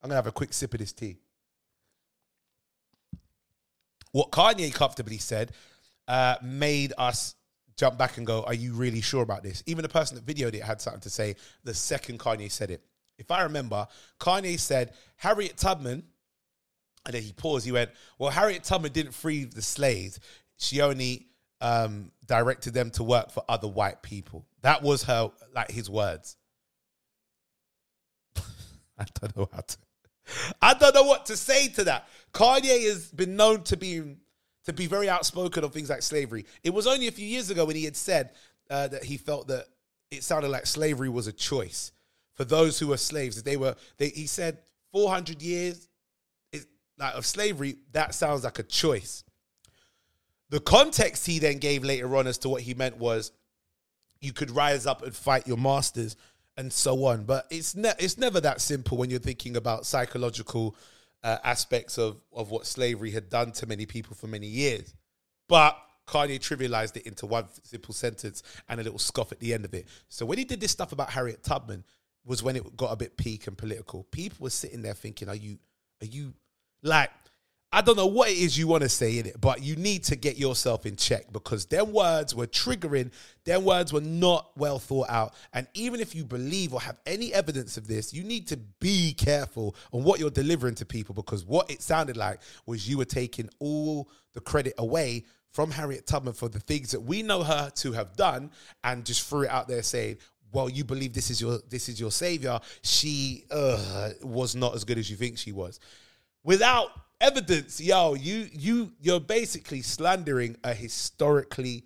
I'm 0.02 0.10
gonna 0.10 0.16
have 0.16 0.28
a 0.28 0.32
quick 0.32 0.54
sip 0.54 0.74
of 0.74 0.80
this 0.80 0.92
tea. 0.92 1.18
What 4.12 4.32
Kanye 4.32 4.74
comfortably 4.74 5.18
said 5.18 5.52
uh, 6.08 6.36
made 6.42 6.94
us 6.98 7.36
jump 7.78 7.98
back 7.98 8.18
and 8.18 8.26
go, 8.26 8.44
Are 8.44 8.54
you 8.54 8.74
really 8.74 9.02
sure 9.02 9.24
about 9.24 9.44
this? 9.44 9.64
Even 9.66 9.84
the 9.84 9.90
person 9.90 10.16
that 10.16 10.26
videoed 10.26 10.54
it 10.54 10.64
had 10.64 10.82
something 10.82 11.02
to 11.02 11.10
say 11.10 11.36
the 11.64 11.74
second 11.74 12.20
Kanye 12.20 12.52
said 12.52 12.72
it. 12.72 12.84
If 13.18 13.32
I 13.32 13.44
remember, 13.44 13.88
Kanye 14.20 14.60
said, 14.60 14.94
Harriet 15.18 15.58
Tubman, 15.58 16.04
and 17.06 17.14
then 17.14 17.22
he 17.22 17.34
paused, 17.34 17.66
he 17.66 17.72
went, 17.72 17.92
Well, 18.18 18.30
Harriet 18.30 18.64
Tubman 18.64 18.92
didn't 18.92 19.14
free 19.14 19.44
the 19.46 19.62
slaves. 19.62 20.20
She 20.58 20.82
only 20.82 21.28
um, 21.62 22.12
directed 22.28 22.74
them 22.74 22.92
to 22.92 23.04
work 23.04 23.32
for 23.32 23.44
other 23.50 23.68
white 23.68 24.02
people. 24.02 24.46
That 24.62 24.82
was 24.82 25.04
her, 25.04 25.32
like 25.54 25.72
his 25.72 25.90
words. 25.90 26.38
I 28.38 29.06
don't 29.20 29.36
know 29.36 29.50
how 29.52 29.62
to. 29.62 29.78
I 30.62 30.74
don't 30.74 30.96
know 30.96 31.04
what 31.04 31.26
to 31.28 31.38
say 31.38 31.68
to 31.70 31.84
that. 31.86 32.08
Kanye 32.34 32.88
has 32.88 33.08
been 33.08 33.36
known 33.36 33.64
to 33.64 33.78
be 33.78 34.16
to 34.66 34.74
be 34.74 34.88
very 34.88 35.10
outspoken 35.10 35.64
on 35.64 35.70
things 35.72 35.90
like 35.90 36.02
slavery. 36.02 36.46
It 36.64 36.74
was 36.74 36.88
only 36.88 37.08
a 37.08 37.12
few 37.12 37.28
years 37.28 37.50
ago 37.50 37.66
when 37.66 37.76
he 37.76 37.84
had 37.84 37.98
said 37.98 38.32
uh, 38.70 38.88
that 38.88 39.04
he 39.04 39.18
felt 39.18 39.48
that 39.50 39.66
it 40.10 40.24
sounded 40.24 40.50
like 40.50 40.66
slavery 40.66 41.10
was 41.10 41.28
a 41.28 41.34
choice 41.34 41.92
for 42.34 42.46
those 42.46 42.80
who 42.80 42.88
were 42.88 42.98
slaves. 42.98 43.36
That 43.36 43.46
they 43.46 43.58
were, 43.58 43.76
they, 43.98 44.10
he 44.10 44.26
said, 44.26 44.60
400 44.94 45.42
years 45.42 45.90
of 47.12 47.26
slavery, 47.26 47.76
that 47.92 48.16
sounds 48.16 48.44
like 48.44 48.60
a 48.60 48.64
choice. 48.64 49.24
The 50.50 50.60
context 50.60 51.26
he 51.26 51.40
then 51.40 51.58
gave 51.58 51.84
later 51.84 52.16
on 52.16 52.28
as 52.28 52.38
to 52.40 52.50
what 52.50 52.62
he 52.62 52.74
meant 52.74 52.98
was 52.98 53.32
you 54.22 54.34
could 54.34 54.52
rise 54.52 54.86
up 54.86 55.04
and 55.04 55.16
fight 55.16 55.48
your 55.48 55.58
masters 55.58 56.16
and 56.58 56.72
so 56.72 57.06
on. 57.06 57.24
But 57.24 57.46
it's 57.50 57.76
ne- 57.76 57.94
it's 58.00 58.18
never 58.18 58.40
that 58.42 58.62
simple 58.62 58.98
when 58.98 59.10
you're 59.10 59.20
thinking 59.20 59.58
about 59.58 59.86
psychological 59.86 60.76
uh, 61.24 61.38
aspects 61.44 61.98
of 61.98 62.18
of 62.32 62.52
what 62.52 62.66
slavery 62.66 63.12
had 63.12 63.30
done 63.30 63.52
to 63.54 63.68
many 63.68 63.86
people 63.86 64.16
for 64.16 64.28
many 64.28 64.48
years. 64.48 64.94
But 65.50 65.78
Kanye 66.08 66.40
trivialized 66.40 66.98
it 66.98 67.08
into 67.08 67.26
one 67.26 67.46
simple 67.64 67.94
sentence 67.94 68.44
and 68.70 68.80
a 68.80 68.84
little 68.84 69.00
scoff 69.00 69.32
at 69.32 69.40
the 69.40 69.54
end 69.54 69.66
of 69.66 69.74
it. 69.74 69.88
So 70.10 70.26
when 70.26 70.38
he 70.38 70.46
did 70.46 70.60
this 70.60 70.72
stuff 70.72 70.92
about 70.92 71.10
Harriet 71.10 71.44
Tubman, 71.44 71.84
was 72.26 72.44
when 72.44 72.56
it 72.56 72.78
got 72.78 72.92
a 72.92 72.96
bit 72.96 73.18
peak 73.18 73.48
and 73.48 73.58
political. 73.58 74.04
People 74.06 74.44
were 74.44 74.50
sitting 74.50 74.82
there 74.82 74.94
thinking, 74.94 75.30
"Are 75.30 75.36
you, 75.36 75.58
are 76.02 76.06
you, 76.06 76.34
like?" 76.84 77.10
I 77.76 77.82
don't 77.82 77.98
know 77.98 78.06
what 78.06 78.30
it 78.30 78.38
is 78.38 78.56
you 78.56 78.68
want 78.68 78.84
to 78.84 78.90
say 78.90 79.18
in 79.18 79.26
it, 79.26 79.42
but 79.42 79.64
you 79.64 79.76
need 79.76 80.04
to 80.04 80.16
get 80.16 80.38
yourself 80.38 80.86
in 80.86 80.96
check 80.96 81.34
because 81.34 81.66
them 81.66 81.92
words 81.92 82.36
were 82.36 82.46
triggering. 82.46 83.12
Them 83.46 83.66
words 83.66 83.92
were 83.92 84.00
not 84.00 84.52
well 84.56 84.78
thought 84.78 85.10
out. 85.10 85.34
And 85.54 85.66
even 85.74 86.00
if 86.00 86.14
you 86.14 86.24
believe 86.24 86.76
or 86.76 86.82
have 86.82 86.98
any 87.08 87.34
evidence 87.34 87.76
of 87.76 87.88
this, 87.88 88.14
you 88.14 88.24
need 88.24 88.48
to 88.50 88.58
be 88.58 89.14
careful 89.14 89.76
on 89.92 90.04
what 90.04 90.20
you're 90.20 90.30
delivering 90.30 90.76
to 90.76 90.86
people 90.86 91.16
because 91.16 91.46
what 91.46 91.72
it 91.72 91.82
sounded 91.82 92.16
like 92.16 92.42
was 92.68 92.88
you 92.88 93.00
were 93.00 93.06
taking 93.06 93.50
all 93.58 94.08
the 94.34 94.40
credit 94.40 94.76
away 94.78 95.26
from 95.50 95.72
Harriet 95.72 96.06
Tubman 96.06 96.34
for 96.34 96.50
the 96.50 96.60
things 96.60 96.92
that 96.92 97.02
we 97.02 97.24
know 97.24 97.42
her 97.42 97.72
to 97.78 97.92
have 97.94 98.16
done 98.16 98.52
and 98.84 99.04
just 99.04 99.28
threw 99.28 99.46
it 99.46 99.50
out 99.50 99.68
there 99.68 99.82
saying, 99.82 100.18
well, 100.52 100.70
you 100.70 100.84
believe 100.84 101.14
this 101.14 101.32
is 101.32 101.42
your 101.42 101.58
this 101.72 101.90
is 101.90 102.00
your 102.00 102.12
savior. 102.12 102.60
She 102.84 103.46
uh, 103.50 104.12
was 104.22 104.56
not 104.56 104.76
as 104.76 104.84
good 104.84 105.00
as 105.00 105.10
you 105.10 105.18
think 105.18 105.40
she 105.40 105.52
was 105.52 105.80
without 106.44 106.90
evidence, 107.22 107.80
yo, 107.80 108.14
you 108.14 108.50
you 108.52 108.92
you're 109.00 109.20
basically 109.20 109.82
slandering 109.82 110.58
a 110.64 110.74
historically 110.74 111.86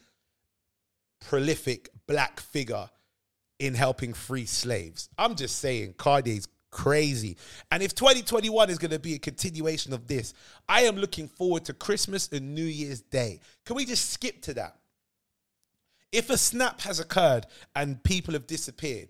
prolific 1.20 1.90
black 2.08 2.40
figure 2.40 2.90
in 3.60 3.74
helping 3.74 4.14
free 4.14 4.46
slaves. 4.46 5.10
I'm 5.18 5.36
just 5.36 5.60
saying, 5.60 5.94
Kanye's 5.94 6.48
crazy. 6.72 7.38
And 7.72 7.82
if 7.82 7.96
2021 7.96 8.70
is 8.70 8.78
going 8.78 8.92
to 8.92 9.00
be 9.00 9.16
a 9.16 9.20
continuation 9.20 9.94
of 9.94 10.08
this, 10.08 10.34
I 10.68 10.82
am 10.82 10.96
looking 10.96 11.28
forward 11.28 11.66
to 11.66 11.74
Christmas 11.74 12.30
and 12.32 12.54
New 12.54 12.64
Year's 12.64 13.02
Day. 13.02 13.40
Can 13.66 13.76
we 13.76 13.86
just 13.86 14.12
skip 14.12 14.42
to 14.44 14.54
that? 14.56 14.76
If 16.12 16.30
a 16.30 16.38
snap 16.38 16.82
has 16.82 17.00
occurred 17.00 17.48
and 17.76 18.02
people 18.04 18.34
have 18.34 18.48
disappeared, 18.48 19.10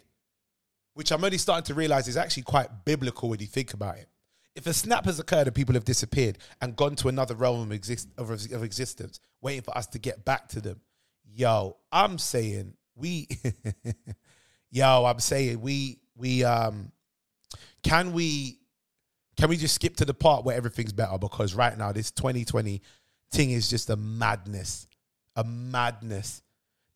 which 0.93 1.11
I'm 1.11 1.23
only 1.23 1.37
starting 1.37 1.65
to 1.65 1.73
realize 1.73 2.07
is 2.07 2.17
actually 2.17 2.43
quite 2.43 2.85
biblical 2.85 3.29
when 3.29 3.39
you 3.39 3.45
think 3.47 3.73
about 3.73 3.97
it. 3.97 4.07
If 4.57 4.65
a 4.65 4.73
snap 4.73 5.05
has 5.05 5.19
occurred 5.19 5.45
and 5.45 5.55
people 5.55 5.75
have 5.75 5.85
disappeared 5.85 6.39
and 6.61 6.75
gone 6.75 6.95
to 6.97 7.09
another 7.09 7.35
realm 7.35 7.61
of, 7.61 7.71
exist- 7.71 8.09
of, 8.17 8.31
of 8.31 8.63
existence, 8.63 9.19
waiting 9.39 9.61
for 9.61 9.77
us 9.77 9.85
to 9.87 9.99
get 9.99 10.25
back 10.25 10.49
to 10.49 10.61
them, 10.61 10.81
yo, 11.23 11.77
I'm 11.91 12.17
saying 12.17 12.73
we, 12.95 13.27
yo, 14.71 15.05
I'm 15.05 15.19
saying 15.19 15.61
we, 15.61 15.99
we, 16.15 16.43
um, 16.43 16.91
can 17.83 18.13
we, 18.13 18.57
can 19.37 19.49
we 19.49 19.57
just 19.57 19.75
skip 19.75 19.95
to 19.97 20.05
the 20.05 20.15
part 20.15 20.43
where 20.43 20.57
everything's 20.57 20.91
better? 20.91 21.19
Because 21.19 21.53
right 21.53 21.77
now, 21.77 21.91
this 21.91 22.09
2020 22.09 22.81
thing 23.31 23.51
is 23.51 23.69
just 23.69 23.91
a 23.91 23.95
madness, 23.95 24.87
a 25.35 25.43
madness. 25.43 26.41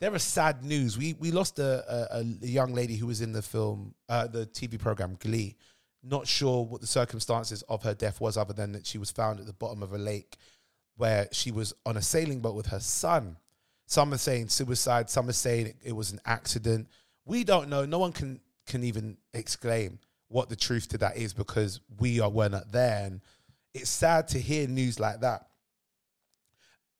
There 0.00 0.12
are 0.12 0.18
sad 0.18 0.64
news. 0.64 0.98
We 0.98 1.14
we 1.14 1.30
lost 1.30 1.60
a, 1.60 1.84
a, 1.88 2.18
a 2.18 2.46
young 2.46 2.74
lady 2.74 2.96
who 2.96 3.06
was 3.06 3.20
in 3.20 3.30
the 3.30 3.42
film, 3.42 3.94
uh, 4.08 4.26
the 4.26 4.46
TV 4.46 4.76
program 4.76 5.16
Glee. 5.20 5.56
Not 6.02 6.26
sure 6.26 6.64
what 6.64 6.80
the 6.80 6.86
circumstances 6.86 7.62
of 7.62 7.82
her 7.84 7.94
death 7.94 8.20
was, 8.20 8.36
other 8.36 8.52
than 8.52 8.72
that 8.72 8.86
she 8.86 8.98
was 8.98 9.10
found 9.10 9.40
at 9.40 9.46
the 9.46 9.52
bottom 9.52 9.82
of 9.82 9.92
a 9.92 9.98
lake 9.98 10.36
where 10.96 11.28
she 11.32 11.50
was 11.50 11.72
on 11.86 11.96
a 11.96 12.02
sailing 12.02 12.40
boat 12.40 12.54
with 12.54 12.66
her 12.66 12.80
son. 12.80 13.36
Some 13.86 14.12
are 14.12 14.18
saying 14.18 14.48
suicide. 14.48 15.10
Some 15.10 15.28
are 15.28 15.34
saying 15.34 15.66
it, 15.66 15.76
it 15.82 15.92
was 15.92 16.12
an 16.12 16.20
accident. 16.24 16.88
We 17.24 17.44
don't 17.44 17.68
know. 17.68 17.84
No 17.84 17.98
one 17.98 18.12
can 18.12 18.40
can 18.66 18.84
even 18.84 19.16
exclaim 19.34 19.98
what 20.28 20.48
the 20.48 20.56
truth 20.56 20.88
to 20.88 20.98
that 20.98 21.16
is 21.16 21.34
because 21.34 21.80
we 21.98 22.20
are 22.20 22.30
were 22.30 22.48
not 22.48 22.72
there. 22.72 23.04
And 23.04 23.20
it's 23.74 23.90
sad 23.90 24.28
to 24.28 24.40
hear 24.40 24.66
news 24.66 24.98
like 24.98 25.20
that. 25.20 25.46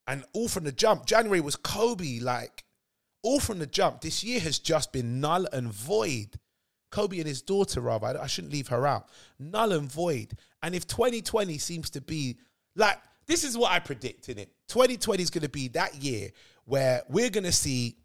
And 0.07 0.25
all 0.33 0.49
from 0.49 0.65
the 0.65 0.73
jump, 0.73 1.07
January 1.07 1.41
was 1.41 1.57
Kobe. 1.57 2.19
Like 2.21 2.65
all 3.23 3.41
from 3.41 3.59
the 3.59 3.67
jump. 3.67 4.01
This 4.01 4.23
year 4.23 4.41
has 4.41 4.59
just 4.59 4.93
been 4.93 5.21
null 5.21 5.47
and 5.53 5.73
void. 5.73 6.39
Kobe 6.93 7.19
and 7.19 7.27
his 7.27 7.43
daughter, 7.43 7.81
rather, 7.81 8.07
I- 8.19 8.23
I 8.23 8.27
shouldn't 8.29 8.53
leave 8.53 8.69
her 8.69 8.87
out. 8.87 9.09
Null 9.41 9.73
and 9.73 9.91
void. 9.91 10.37
And 10.63 10.75
if 10.77 10.87
2020 10.87 11.59
seems 11.59 11.91
to 11.91 12.01
be 12.01 12.39
like, 12.77 12.99
this 13.27 13.43
is 13.43 13.59
what 13.59 13.73
I 13.73 13.81
predict 13.81 14.29
in 14.29 14.39
it 14.39 14.53
2020 14.69 15.23
is 15.23 15.31
going 15.31 15.43
to 15.43 15.49
be 15.49 15.69
that 15.69 15.97
year 15.97 16.31
where 16.65 17.03
we're 17.09 17.31
going 17.31 17.45
to 17.45 17.53
see. 17.53 17.97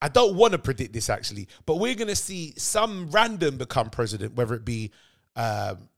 I 0.00 0.08
don't 0.08 0.36
want 0.36 0.52
to 0.52 0.58
predict 0.58 0.92
this 0.92 1.10
actually, 1.10 1.48
but 1.66 1.76
we're 1.76 1.96
going 1.96 2.06
to 2.08 2.14
see 2.14 2.54
some 2.56 3.10
random 3.10 3.56
become 3.56 3.90
president, 3.90 4.34
whether 4.36 4.54
it 4.54 4.64
be 4.64 4.92
um, 5.34 5.88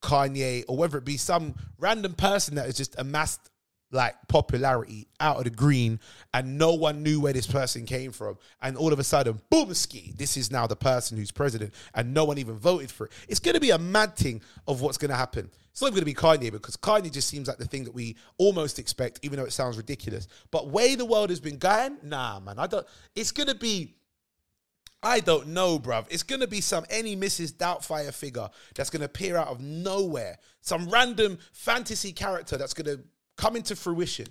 Kanye 0.00 0.64
or 0.68 0.76
whether 0.76 0.98
it 0.98 1.04
be 1.04 1.16
some 1.16 1.56
random 1.78 2.14
person 2.14 2.54
that 2.54 2.66
has 2.66 2.76
just 2.76 2.94
amassed 2.98 3.50
like 3.92 4.14
popularity 4.26 5.06
out 5.20 5.36
of 5.36 5.44
the 5.44 5.50
green 5.50 6.00
and 6.32 6.58
no 6.58 6.72
one 6.72 7.02
knew 7.02 7.20
where 7.20 7.32
this 7.32 7.46
person 7.46 7.84
came 7.84 8.10
from 8.10 8.36
and 8.62 8.76
all 8.76 8.92
of 8.92 8.98
a 8.98 9.04
sudden 9.04 9.40
boom 9.50 9.72
ski 9.74 10.14
this 10.16 10.36
is 10.36 10.50
now 10.50 10.66
the 10.66 10.74
person 10.74 11.16
who's 11.16 11.30
president 11.30 11.72
and 11.94 12.12
no 12.12 12.24
one 12.24 12.38
even 12.38 12.56
voted 12.56 12.90
for 12.90 13.06
it 13.06 13.12
it's 13.28 13.40
going 13.40 13.54
to 13.54 13.60
be 13.60 13.70
a 13.70 13.78
mad 13.78 14.16
thing 14.16 14.40
of 14.66 14.80
what's 14.80 14.98
going 14.98 15.10
to 15.10 15.16
happen 15.16 15.50
it's 15.70 15.82
not 15.82 15.90
going 15.90 16.00
to 16.00 16.06
be 16.06 16.14
kanye 16.14 16.50
because 16.50 16.76
kanye 16.76 17.12
just 17.12 17.28
seems 17.28 17.48
like 17.48 17.58
the 17.58 17.66
thing 17.66 17.84
that 17.84 17.94
we 17.94 18.16
almost 18.38 18.78
expect 18.78 19.20
even 19.22 19.38
though 19.38 19.44
it 19.44 19.52
sounds 19.52 19.76
ridiculous 19.76 20.26
but 20.50 20.68
way 20.68 20.94
the 20.94 21.04
world 21.04 21.30
has 21.30 21.40
been 21.40 21.58
going 21.58 21.98
nah 22.02 22.40
man 22.40 22.58
i 22.58 22.66
don't 22.66 22.86
it's 23.14 23.30
going 23.30 23.48
to 23.48 23.54
be 23.54 23.94
I 25.02 25.18
don't 25.18 25.48
know, 25.48 25.80
bruv. 25.80 26.06
It's 26.10 26.22
gonna 26.22 26.46
be 26.46 26.60
some 26.60 26.84
any 26.88 27.16
Mrs. 27.16 27.54
Doubtfire 27.54 28.14
figure 28.14 28.48
that's 28.76 28.88
gonna 28.88 29.06
appear 29.06 29.36
out 29.36 29.48
of 29.48 29.60
nowhere. 29.60 30.38
Some 30.60 30.88
random 30.88 31.38
fantasy 31.52 32.12
character 32.12 32.56
that's 32.56 32.72
gonna 32.72 32.98
come 33.36 33.56
into 33.56 33.76
fruition 33.76 34.26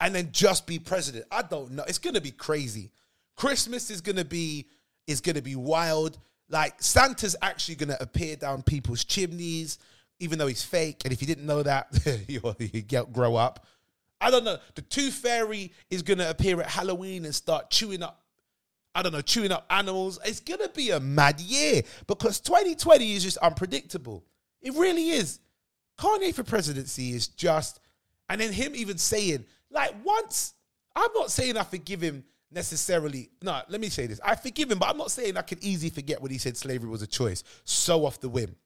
and 0.00 0.14
then 0.14 0.30
just 0.32 0.66
be 0.66 0.78
president. 0.78 1.26
I 1.30 1.42
don't 1.42 1.72
know. 1.72 1.84
It's 1.86 1.98
gonna 1.98 2.20
be 2.20 2.30
crazy. 2.30 2.90
Christmas 3.36 3.90
is 3.90 4.00
gonna 4.00 4.24
be 4.24 4.68
is 5.06 5.20
gonna 5.20 5.42
be 5.42 5.56
wild. 5.56 6.18
Like 6.48 6.80
Santa's 6.82 7.36
actually 7.42 7.76
gonna 7.76 7.96
appear 8.00 8.36
down 8.36 8.62
people's 8.62 9.04
chimneys, 9.04 9.78
even 10.20 10.38
though 10.38 10.46
he's 10.46 10.62
fake. 10.62 11.02
And 11.04 11.12
if 11.12 11.20
you 11.20 11.26
didn't 11.26 11.46
know 11.46 11.62
that, 11.62 11.88
you 12.28 12.40
get 12.82 13.12
grow 13.12 13.36
up. 13.36 13.66
I 14.20 14.30
don't 14.30 14.44
know. 14.44 14.58
The 14.74 14.82
Tooth 14.82 15.14
Fairy 15.14 15.72
is 15.90 16.02
gonna 16.02 16.28
appear 16.28 16.60
at 16.60 16.68
Halloween 16.68 17.24
and 17.24 17.34
start 17.34 17.70
chewing 17.70 18.02
up 18.02 18.22
I 18.94 19.02
don't 19.02 19.12
know, 19.12 19.20
chewing 19.20 19.52
up 19.52 19.66
animals. 19.68 20.18
It's 20.24 20.40
gonna 20.40 20.70
be 20.70 20.90
a 20.90 20.98
mad 20.98 21.38
year 21.38 21.82
because 22.06 22.40
2020 22.40 23.12
is 23.12 23.24
just 23.24 23.36
unpredictable. 23.38 24.24
It 24.62 24.72
really 24.72 25.10
is. 25.10 25.38
Kanye 25.98 26.34
for 26.34 26.42
presidency 26.42 27.10
is 27.10 27.28
just, 27.28 27.78
and 28.28 28.40
then 28.40 28.52
him 28.52 28.72
even 28.74 28.98
saying, 28.98 29.44
like, 29.70 29.94
once, 30.04 30.54
I'm 30.94 31.10
not 31.14 31.30
saying 31.30 31.56
I 31.56 31.62
forgive 31.62 32.00
him 32.00 32.24
necessarily. 32.50 33.30
No, 33.42 33.60
let 33.68 33.80
me 33.80 33.88
say 33.88 34.06
this. 34.06 34.20
I 34.24 34.34
forgive 34.34 34.70
him, 34.70 34.78
but 34.78 34.88
I'm 34.88 34.98
not 34.98 35.10
saying 35.10 35.36
I 35.36 35.42
can 35.42 35.58
easily 35.60 35.90
forget 35.90 36.20
when 36.20 36.30
he 36.30 36.38
said 36.38 36.56
slavery 36.56 36.88
was 36.88 37.02
a 37.02 37.06
choice. 37.06 37.44
So 37.64 38.06
off 38.06 38.20
the 38.20 38.28
whim. 38.28 38.56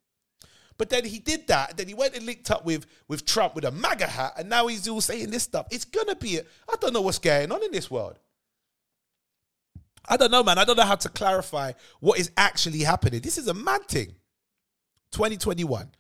But 0.78 0.88
then 0.88 1.04
he 1.04 1.18
did 1.18 1.46
that. 1.48 1.76
Then 1.76 1.88
he 1.88 1.94
went 1.94 2.16
and 2.16 2.24
linked 2.24 2.50
up 2.50 2.64
with 2.64 2.86
with 3.06 3.26
Trump 3.26 3.54
with 3.54 3.66
a 3.66 3.70
MAGA 3.70 4.06
hat, 4.06 4.32
and 4.38 4.48
now 4.48 4.66
he's 4.66 4.88
all 4.88 5.02
saying 5.02 5.30
this 5.30 5.42
stuff. 5.42 5.66
It's 5.70 5.84
gonna 5.84 6.16
be. 6.16 6.38
A, 6.38 6.40
I 6.40 6.74
don't 6.80 6.94
know 6.94 7.02
what's 7.02 7.18
going 7.18 7.52
on 7.52 7.62
in 7.62 7.70
this 7.70 7.90
world. 7.90 8.18
I 10.08 10.16
don't 10.16 10.30
know, 10.30 10.42
man. 10.42 10.56
I 10.56 10.64
don't 10.64 10.76
know 10.76 10.84
how 10.84 10.94
to 10.94 11.08
clarify 11.10 11.72
what 12.00 12.18
is 12.18 12.30
actually 12.36 12.80
happening. 12.80 13.20
This 13.20 13.36
is 13.36 13.46
a 13.48 13.54
mad 13.54 13.88
thing. 13.88 14.14
2021. 15.12 15.90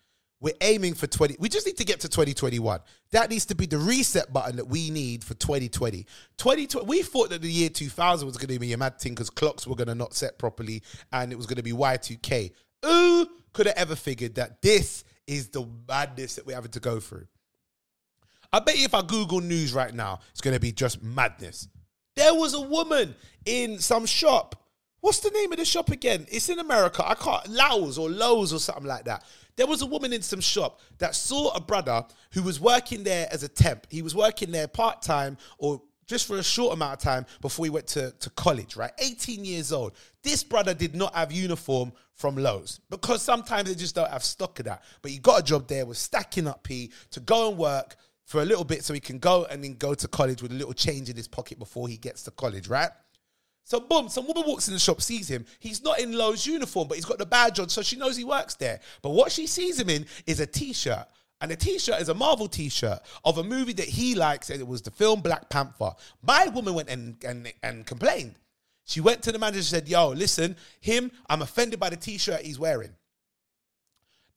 We're 0.40 0.54
aiming 0.62 0.94
for 0.94 1.06
20. 1.06 1.36
We 1.38 1.50
just 1.50 1.66
need 1.66 1.76
to 1.76 1.84
get 1.84 2.00
to 2.00 2.08
2021. 2.08 2.80
That 3.12 3.28
needs 3.28 3.44
to 3.46 3.54
be 3.54 3.66
the 3.66 3.76
reset 3.76 4.32
button 4.32 4.56
that 4.56 4.68
we 4.68 4.90
need 4.90 5.22
for 5.22 5.34
2020. 5.34 6.06
2020. 6.38 6.86
We 6.86 7.02
thought 7.02 7.30
that 7.30 7.42
the 7.42 7.50
year 7.50 7.68
2000 7.68 8.26
was 8.26 8.38
going 8.38 8.48
to 8.48 8.58
be 8.58 8.72
a 8.72 8.78
mad 8.78 8.98
thing 8.98 9.12
because 9.12 9.28
clocks 9.28 9.66
were 9.66 9.76
going 9.76 9.88
to 9.88 9.94
not 9.94 10.14
set 10.14 10.38
properly 10.38 10.82
and 11.12 11.30
it 11.30 11.36
was 11.36 11.46
going 11.46 11.56
to 11.56 11.62
be 11.62 11.72
Y2K. 11.72 12.52
Who 12.82 13.28
could 13.52 13.66
have 13.66 13.76
ever 13.76 13.94
figured 13.94 14.36
that 14.36 14.62
this 14.62 15.04
is 15.26 15.48
the 15.48 15.66
madness 15.86 16.36
that 16.36 16.46
we're 16.46 16.54
having 16.54 16.70
to 16.70 16.80
go 16.80 17.00
through? 17.00 17.26
I 18.52 18.60
bet 18.60 18.78
you 18.78 18.86
if 18.86 18.94
I 18.94 19.02
Google 19.02 19.40
news 19.40 19.74
right 19.74 19.94
now, 19.94 20.20
it's 20.32 20.40
going 20.40 20.54
to 20.54 20.60
be 20.60 20.72
just 20.72 21.02
madness. 21.02 21.68
There 22.16 22.34
was 22.34 22.54
a 22.54 22.60
woman 22.60 23.14
in 23.44 23.78
some 23.78 24.06
shop 24.06 24.59
What's 25.00 25.20
the 25.20 25.30
name 25.30 25.50
of 25.52 25.58
the 25.58 25.64
shop 25.64 25.90
again? 25.90 26.26
It's 26.30 26.48
in 26.48 26.58
America. 26.58 27.02
I 27.06 27.14
can't 27.14 27.48
Lowe's 27.48 27.96
or 27.96 28.10
Lowe's 28.10 28.52
or 28.52 28.58
something 28.58 28.84
like 28.84 29.04
that. 29.04 29.24
There 29.56 29.66
was 29.66 29.82
a 29.82 29.86
woman 29.86 30.12
in 30.12 30.22
some 30.22 30.40
shop 30.40 30.80
that 30.98 31.14
saw 31.14 31.50
a 31.54 31.60
brother 31.60 32.04
who 32.32 32.42
was 32.42 32.60
working 32.60 33.02
there 33.02 33.28
as 33.30 33.42
a 33.42 33.48
temp. 33.48 33.86
He 33.90 34.02
was 34.02 34.14
working 34.14 34.50
there 34.50 34.68
part 34.68 35.02
time 35.02 35.38
or 35.58 35.82
just 36.06 36.26
for 36.26 36.38
a 36.38 36.42
short 36.42 36.74
amount 36.74 36.94
of 36.94 36.98
time 36.98 37.24
before 37.40 37.64
he 37.66 37.70
went 37.70 37.86
to, 37.86 38.10
to 38.10 38.30
college, 38.30 38.76
right? 38.76 38.90
18 38.98 39.44
years 39.44 39.72
old. 39.72 39.92
This 40.22 40.42
brother 40.42 40.74
did 40.74 40.94
not 40.94 41.14
have 41.14 41.30
uniform 41.30 41.92
from 42.14 42.36
Lowe's 42.36 42.80
because 42.90 43.22
sometimes 43.22 43.68
they 43.68 43.74
just 43.74 43.94
don't 43.94 44.10
have 44.10 44.24
stock 44.24 44.58
of 44.58 44.66
that. 44.66 44.82
But 45.02 45.12
he 45.12 45.18
got 45.18 45.40
a 45.40 45.42
job 45.42 45.68
there, 45.68 45.86
was 45.86 45.98
stacking 45.98 46.48
up 46.48 46.64
P 46.64 46.92
to 47.12 47.20
go 47.20 47.48
and 47.48 47.56
work 47.56 47.96
for 48.24 48.42
a 48.42 48.44
little 48.44 48.64
bit 48.64 48.84
so 48.84 48.92
he 48.92 49.00
can 49.00 49.18
go 49.18 49.46
and 49.50 49.62
then 49.62 49.74
go 49.74 49.94
to 49.94 50.08
college 50.08 50.42
with 50.42 50.52
a 50.52 50.54
little 50.54 50.72
change 50.72 51.08
in 51.08 51.16
his 51.16 51.28
pocket 51.28 51.58
before 51.58 51.88
he 51.88 51.96
gets 51.96 52.22
to 52.24 52.30
college, 52.30 52.68
right? 52.68 52.90
So 53.64 53.80
boom, 53.80 54.08
some 54.08 54.26
woman 54.26 54.44
walks 54.46 54.68
in 54.68 54.74
the 54.74 54.80
shop, 54.80 55.00
sees 55.00 55.28
him. 55.28 55.44
He's 55.58 55.82
not 55.82 56.00
in 56.00 56.12
Lowe's 56.12 56.44
uniform, 56.44 56.88
but 56.88 56.96
he's 56.96 57.04
got 57.04 57.18
the 57.18 57.26
badge 57.26 57.60
on, 57.60 57.68
so 57.68 57.82
she 57.82 57.96
knows 57.96 58.16
he 58.16 58.24
works 58.24 58.54
there. 58.54 58.80
But 59.02 59.10
what 59.10 59.30
she 59.30 59.46
sees 59.46 59.78
him 59.78 59.88
in 59.88 60.06
is 60.26 60.40
a 60.40 60.46
t-shirt. 60.46 61.06
And 61.40 61.50
the 61.50 61.56
t-shirt 61.56 62.00
is 62.00 62.08
a 62.08 62.14
Marvel 62.14 62.48
t-shirt 62.48 62.98
of 63.24 63.38
a 63.38 63.44
movie 63.44 63.72
that 63.74 63.88
he 63.88 64.14
likes, 64.14 64.50
and 64.50 64.60
it 64.60 64.66
was 64.66 64.82
the 64.82 64.90
film 64.90 65.20
Black 65.20 65.48
Panther. 65.48 65.92
My 66.22 66.48
woman 66.48 66.74
went 66.74 66.90
and 66.90 67.16
and, 67.24 67.52
and 67.62 67.86
complained. 67.86 68.34
She 68.84 69.00
went 69.00 69.22
to 69.22 69.32
the 69.32 69.38
manager 69.38 69.58
and 69.58 69.66
said, 69.66 69.88
Yo, 69.88 70.08
listen, 70.08 70.56
him, 70.80 71.12
I'm 71.28 71.42
offended 71.42 71.78
by 71.78 71.90
the 71.90 71.96
t-shirt 71.96 72.42
he's 72.42 72.58
wearing. 72.58 72.90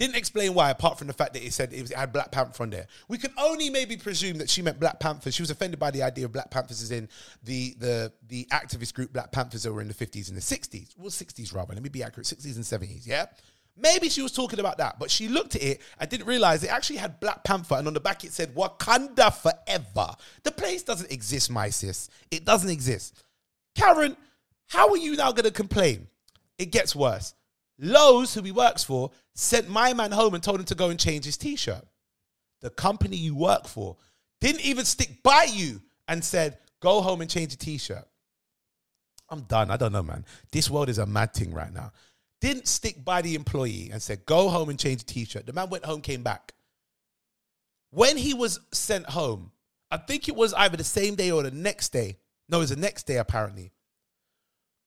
Didn't 0.03 0.17
explain 0.17 0.53
why, 0.53 0.69
apart 0.69 0.98
from 0.98 1.07
the 1.07 1.13
fact 1.13 1.31
that 1.31 1.45
it 1.45 1.53
said 1.53 1.72
it, 1.72 1.81
was, 1.81 1.91
it 1.91 1.95
had 1.95 2.12
Black 2.12 2.29
Panther 2.29 2.63
on 2.63 2.69
there. 2.69 2.88
We 3.07 3.17
can 3.17 3.31
only 3.38 3.69
maybe 3.69 3.95
presume 3.95 4.38
that 4.39 4.50
she 4.50 4.62
meant 4.62 4.77
Black 4.77 5.00
Panthers. 5.00 5.33
She 5.33 5.41
was 5.41 5.50
offended 5.50 5.79
by 5.79 5.91
the 5.91 6.03
idea 6.03 6.25
of 6.25 6.33
Black 6.33 6.51
Panthers 6.51 6.81
as 6.81 6.91
in 6.91 7.07
the 7.41 7.74
the 7.79 8.12
the 8.27 8.45
activist 8.51 8.93
group 8.93 9.13
Black 9.13 9.31
Panthers 9.31 9.63
that 9.63 9.72
were 9.72 9.79
in 9.79 9.88
the 9.88 9.93
50s 9.93 10.27
and 10.27 10.36
the 10.36 10.41
60s. 10.41 10.89
Well, 10.98 11.10
60s 11.10 11.55
rather. 11.55 11.74
Let 11.74 11.81
me 11.81 11.88
be 11.88 12.03
accurate. 12.03 12.27
60s 12.27 12.57
and 12.57 12.65
70s, 12.65 13.07
yeah? 13.07 13.27
Maybe 13.77 14.10
she 14.10 14.22
was 14.22 14.33
talking 14.33 14.60
about 14.60 14.77
that, 14.79 15.00
but 15.00 15.10
she 15.10 15.29
looked 15.29 15.55
at 15.55 15.63
it 15.63 15.81
and 15.98 16.10
didn't 16.10 16.27
realize 16.27 16.65
it 16.65 16.69
actually 16.69 16.98
had 16.98 17.22
Black 17.22 17.45
Panther, 17.45 17.75
and 17.75 17.88
on 17.88 17.93
the 17.93 18.01
back 18.01 18.25
it 18.25 18.33
said 18.33 18.53
Wakanda 18.53 19.33
forever. 19.33 20.13
The 20.43 20.51
place 20.51 20.83
doesn't 20.83 21.13
exist, 21.13 21.50
my 21.50 21.69
sis. 21.69 22.10
It 22.29 22.43
doesn't 22.43 22.69
exist. 22.69 23.24
Karen, 23.74 24.17
how 24.67 24.89
are 24.89 24.98
you 24.98 25.15
now 25.15 25.31
going 25.31 25.45
to 25.45 25.51
complain? 25.51 26.10
It 26.60 26.74
gets 26.74 26.93
worse. 26.93 27.36
Lowe's, 27.84 28.34
who 28.34 28.42
he 28.42 28.52
works 28.52 28.84
for, 28.84 29.12
sent 29.36 29.70
my 29.70 29.94
man 29.94 30.12
home 30.12 30.34
and 30.34 30.42
told 30.42 30.60
him 30.60 30.66
to 30.66 30.75
go 30.75 30.90
and 30.90 31.00
change 31.00 31.25
his 31.25 31.38
t 31.38 31.56
shirt. 31.58 31.86
The 32.62 32.70
company 32.70 33.18
you 33.18 33.36
work 33.36 33.68
for 33.68 33.98
didn't 34.40 34.66
even 34.66 34.86
stick 34.86 35.22
by 35.22 35.48
you 35.52 35.82
and 36.08 36.24
said, 36.24 36.58
go 36.80 37.02
home 37.02 37.20
and 37.22 37.30
change 37.30 37.52
your 37.52 37.58
t 37.58 37.78
shirt. 37.78 38.08
I'm 39.30 39.42
done. 39.42 39.70
I 39.70 39.78
don't 39.78 39.92
know, 39.92 40.04
man. 40.04 40.24
This 40.52 40.70
world 40.70 40.88
is 40.88 40.98
a 40.98 41.06
mad 41.06 41.34
thing 41.34 41.54
right 41.54 41.74
now. 41.74 41.92
Didn't 42.40 42.68
stick 42.68 43.04
by 43.04 43.22
the 43.22 43.36
employee 43.36 43.90
and 43.92 44.02
said, 44.02 44.25
go 44.25 44.48
home 44.48 44.70
and 44.70 44.80
change 44.80 45.02
your 45.02 45.13
t 45.13 45.25
shirt. 45.25 45.46
The 45.46 45.54
man 45.54 45.70
went 45.70 45.86
home, 45.86 46.02
came 46.02 46.24
back. 46.24 46.54
When 47.90 48.16
he 48.16 48.34
was 48.34 48.60
sent 48.72 49.08
home, 49.08 49.52
I 49.92 49.98
think 49.98 50.28
it 50.28 50.36
was 50.36 50.54
either 50.54 50.78
the 50.78 50.84
same 50.84 51.16
day 51.16 51.32
or 51.32 51.44
the 51.44 51.52
next 51.52 51.90
day. 51.90 52.18
No, 52.48 52.58
it 52.58 52.62
was 52.62 52.70
the 52.70 52.75
next 52.78 53.08
day, 53.08 53.18
apparently. 53.18 53.72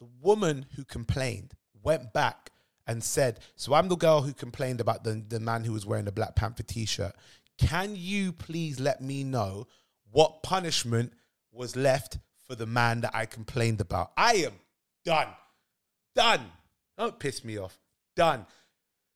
The 0.00 0.08
woman 0.20 0.66
who 0.76 0.84
complained 0.84 1.52
went 1.82 2.12
back 2.12 2.50
and 2.86 3.02
said, 3.02 3.40
So 3.56 3.74
I'm 3.74 3.88
the 3.88 3.96
girl 3.96 4.22
who 4.22 4.32
complained 4.32 4.80
about 4.80 5.04
the, 5.04 5.22
the 5.28 5.40
man 5.40 5.64
who 5.64 5.72
was 5.72 5.86
wearing 5.86 6.04
the 6.04 6.12
Black 6.12 6.34
Panther 6.34 6.62
t 6.62 6.86
shirt. 6.86 7.14
Can 7.58 7.94
you 7.96 8.32
please 8.32 8.78
let 8.78 9.00
me 9.00 9.24
know 9.24 9.66
what 10.10 10.42
punishment 10.42 11.12
was 11.52 11.74
left 11.74 12.18
for 12.46 12.54
the 12.54 12.66
man 12.66 13.00
that 13.00 13.14
I 13.14 13.26
complained 13.26 13.80
about? 13.80 14.12
I 14.16 14.34
am 14.34 14.52
done. 15.04 15.28
Done. 16.14 16.44
Don't 16.98 17.18
piss 17.18 17.44
me 17.44 17.58
off. 17.58 17.78
Done. 18.14 18.46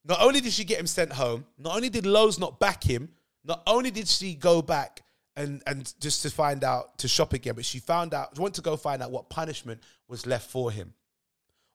Not 0.05 0.21
only 0.23 0.41
did 0.41 0.53
she 0.53 0.65
get 0.65 0.81
him 0.81 0.87
sent 0.87 1.13
home, 1.13 1.45
not 1.59 1.77
only 1.77 1.91
did 1.91 2.07
Lowe's 2.07 2.39
not 2.39 2.59
back 2.59 2.83
him, 2.83 3.11
not 3.45 3.63
only 3.67 3.91
did 3.91 4.09
she 4.09 4.35
go 4.35 4.63
back 4.63 5.03
and, 5.37 5.63
and 5.67 5.93
just 6.01 6.23
to 6.23 6.31
find 6.31 6.65
out 6.65 6.99
to 6.99 7.09
shop 7.09 7.33
again, 7.33 7.55
but 7.55 7.65
she 7.65 7.79
found 7.79 8.15
out, 8.15 8.39
went 8.39 8.55
to 8.55 8.63
go 8.63 8.77
find 8.77 9.03
out 9.03 9.11
what 9.11 9.29
punishment 9.29 9.81
was 10.09 10.27
left 10.27 10.51
for 10.51 10.71
him. 10.71 10.95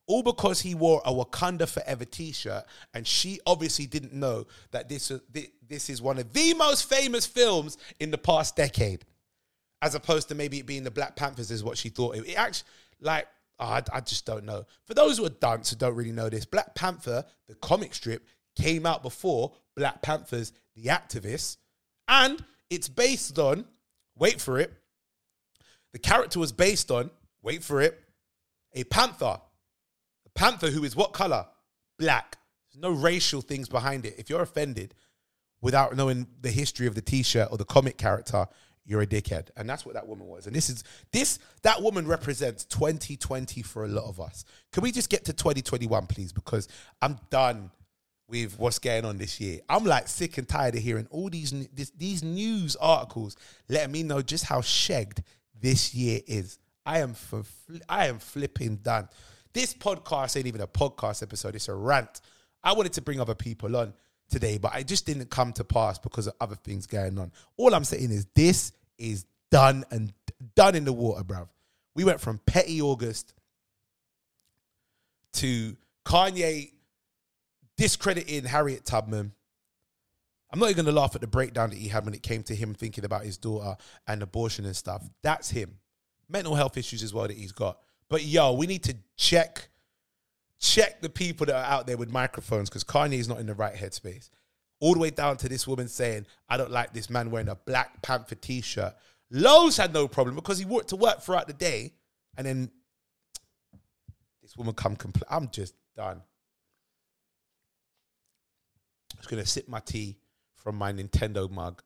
All 0.07 0.21
because 0.21 0.61
he 0.61 0.75
wore 0.75 1.01
a 1.03 1.11
Wakanda 1.11 1.67
Forever 1.67 2.05
t-shirt, 2.05 2.63
and 2.93 3.07
she 3.07 3.39
obviously 3.47 3.87
didn't 3.87 4.13
know 4.13 4.45
that 4.71 4.87
this, 4.87 5.09
uh, 5.09 5.19
this 5.67 5.89
is 5.89 6.01
one 6.01 6.19
of 6.19 6.31
the 6.31 6.53
most 6.53 6.87
famous 6.87 7.25
films 7.25 7.77
in 7.99 8.11
the 8.11 8.17
past 8.17 8.55
decade 8.55 9.03
as 9.81 9.95
opposed 9.95 10.29
to 10.29 10.35
maybe 10.35 10.59
it 10.59 10.65
being 10.65 10.83
the 10.83 10.91
Black 10.91 11.15
Panthers 11.15 11.51
is 11.51 11.63
what 11.63 11.77
she 11.77 11.89
thought. 11.89 12.15
It, 12.15 12.29
it 12.29 12.33
actually, 12.33 12.67
like, 13.01 13.27
oh, 13.59 13.65
I, 13.65 13.83
I 13.93 13.99
just 14.01 14.25
don't 14.25 14.45
know. 14.45 14.65
For 14.85 14.93
those 14.93 15.17
who 15.17 15.25
are 15.25 15.29
dunce 15.29 15.69
who 15.69 15.75
don't 15.75 15.95
really 15.95 16.11
know 16.11 16.29
this, 16.29 16.45
Black 16.45 16.73
Panther, 16.75 17.23
the 17.47 17.55
comic 17.55 17.93
strip, 17.93 18.25
came 18.55 18.85
out 18.85 19.03
before 19.03 19.53
Black 19.75 20.01
Panthers, 20.01 20.53
the 20.75 20.85
activists, 20.85 21.57
and 22.07 22.43
it's 22.69 22.89
based 22.89 23.37
on, 23.37 23.65
wait 24.15 24.41
for 24.41 24.59
it, 24.59 24.73
the 25.93 25.99
character 25.99 26.39
was 26.39 26.51
based 26.51 26.89
on, 26.89 27.11
wait 27.41 27.63
for 27.63 27.81
it, 27.81 28.01
a 28.73 28.83
panther. 28.85 29.39
Panther 30.35 30.69
who 30.69 30.83
is 30.83 30.95
what 30.95 31.13
color? 31.13 31.45
Black. 31.97 32.37
There's 32.71 32.81
no 32.81 32.91
racial 32.91 33.41
things 33.41 33.69
behind 33.69 34.05
it. 34.05 34.15
If 34.17 34.29
you're 34.29 34.41
offended 34.41 34.93
without 35.61 35.95
knowing 35.95 36.27
the 36.41 36.51
history 36.51 36.87
of 36.87 36.95
the 36.95 37.01
t-shirt 37.01 37.47
or 37.51 37.57
the 37.57 37.65
comic 37.65 37.97
character, 37.97 38.45
you're 38.85 39.01
a 39.01 39.07
dickhead. 39.07 39.49
And 39.57 39.69
that's 39.69 39.85
what 39.85 39.95
that 39.95 40.07
woman 40.07 40.27
was. 40.27 40.45
And 40.45 40.55
this 40.55 40.69
is 40.69 40.83
this 41.11 41.39
that 41.63 41.81
woman 41.81 42.07
represents 42.07 42.65
2020 42.65 43.61
for 43.61 43.85
a 43.85 43.87
lot 43.87 44.07
of 44.07 44.19
us. 44.19 44.45
Can 44.71 44.83
we 44.83 44.91
just 44.91 45.09
get 45.09 45.25
to 45.25 45.33
2021 45.33 46.05
please 46.07 46.31
because 46.31 46.67
I'm 47.01 47.17
done 47.29 47.71
with 48.27 48.57
what's 48.57 48.79
going 48.79 49.05
on 49.05 49.17
this 49.17 49.39
year. 49.39 49.59
I'm 49.69 49.85
like 49.85 50.07
sick 50.07 50.37
and 50.37 50.47
tired 50.47 50.75
of 50.75 50.81
hearing 50.81 51.07
all 51.11 51.29
these 51.29 51.51
this, 51.73 51.91
these 51.91 52.23
news 52.23 52.75
articles 52.75 53.37
letting 53.69 53.91
me 53.91 54.03
know 54.03 54.21
just 54.21 54.45
how 54.45 54.61
shagged 54.61 55.23
this 55.59 55.93
year 55.93 56.19
is. 56.27 56.59
I 56.85 56.99
am 56.99 57.13
for 57.13 57.43
I 57.89 58.07
am 58.07 58.19
flipping 58.19 58.77
done. 58.77 59.09
This 59.55 59.73
podcast 59.73 60.35
ain't 60.35 60.47
even 60.47 60.59
a 60.59 60.67
podcast 60.67 61.23
episode. 61.23 61.55
It's 61.55 61.69
a 61.69 61.73
rant. 61.73 62.19
I 62.61 62.73
wanted 62.73 62.91
to 62.93 63.01
bring 63.01 63.21
other 63.21 63.35
people 63.35 63.77
on 63.77 63.93
today, 64.29 64.57
but 64.57 64.73
I 64.75 64.83
just 64.83 65.05
didn't 65.05 65.29
come 65.29 65.53
to 65.53 65.63
pass 65.63 65.97
because 65.97 66.27
of 66.27 66.33
other 66.41 66.55
things 66.55 66.87
going 66.87 67.17
on. 67.17 67.31
All 67.55 67.73
I'm 67.73 67.85
saying 67.85 68.11
is 68.11 68.27
this 68.35 68.73
is 68.97 69.25
done 69.51 69.85
and 69.91 70.11
done 70.57 70.75
in 70.75 70.83
the 70.83 70.91
water, 70.91 71.23
bruv. 71.23 71.47
We 71.95 72.03
went 72.03 72.19
from 72.19 72.41
petty 72.45 72.81
August 72.81 73.33
to 75.35 75.77
Kanye 76.03 76.73
discrediting 77.77 78.43
Harriet 78.43 78.83
Tubman. 78.83 79.31
I'm 80.51 80.59
not 80.59 80.69
even 80.69 80.83
going 80.83 80.93
to 80.93 80.99
laugh 80.99 81.15
at 81.15 81.21
the 81.21 81.27
breakdown 81.27 81.69
that 81.69 81.79
he 81.79 81.87
had 81.87 82.03
when 82.03 82.13
it 82.13 82.23
came 82.23 82.43
to 82.43 82.55
him 82.55 82.73
thinking 82.73 83.05
about 83.05 83.23
his 83.23 83.37
daughter 83.37 83.77
and 84.05 84.21
abortion 84.21 84.65
and 84.65 84.75
stuff. 84.75 85.07
That's 85.23 85.49
him. 85.49 85.77
Mental 86.27 86.55
health 86.55 86.75
issues 86.75 87.03
as 87.03 87.13
well 87.13 87.29
that 87.29 87.37
he's 87.37 87.53
got. 87.53 87.79
But 88.09 88.23
yo, 88.23 88.53
we 88.53 88.67
need 88.67 88.83
to 88.83 88.95
check 89.17 89.69
check 90.59 91.01
the 91.01 91.09
people 91.09 91.45
that 91.45 91.55
are 91.55 91.71
out 91.71 91.87
there 91.87 91.97
with 91.97 92.09
microphones 92.09 92.69
because 92.69 92.83
Kanye 92.83 93.19
is 93.19 93.27
not 93.27 93.39
in 93.39 93.45
the 93.45 93.53
right 93.53 93.75
headspace. 93.75 94.29
All 94.79 94.93
the 94.93 94.99
way 94.99 95.09
down 95.09 95.37
to 95.37 95.49
this 95.49 95.67
woman 95.67 95.87
saying, 95.87 96.25
I 96.49 96.57
don't 96.57 96.71
like 96.71 96.93
this 96.93 97.09
man 97.09 97.31
wearing 97.31 97.49
a 97.49 97.55
Black 97.55 98.01
Panther 98.01 98.35
t 98.35 98.61
shirt. 98.61 98.93
Lowe's 99.31 99.77
had 99.77 99.93
no 99.93 100.07
problem 100.07 100.35
because 100.35 100.59
he 100.59 100.65
worked 100.65 100.89
to 100.89 100.95
work 100.95 101.21
throughout 101.21 101.47
the 101.47 101.53
day. 101.53 101.93
And 102.37 102.45
then 102.45 102.71
this 104.41 104.55
woman 104.57 104.73
come 104.73 104.95
compl- 104.95 105.23
I'm 105.29 105.49
just 105.49 105.73
done. 105.95 106.21
I'm 109.13 109.17
just 109.17 109.29
going 109.29 109.41
to 109.41 109.49
sip 109.49 109.67
my 109.67 109.79
tea 109.79 110.17
from 110.55 110.75
my 110.75 110.91
Nintendo 110.91 111.49
mug. 111.49 111.81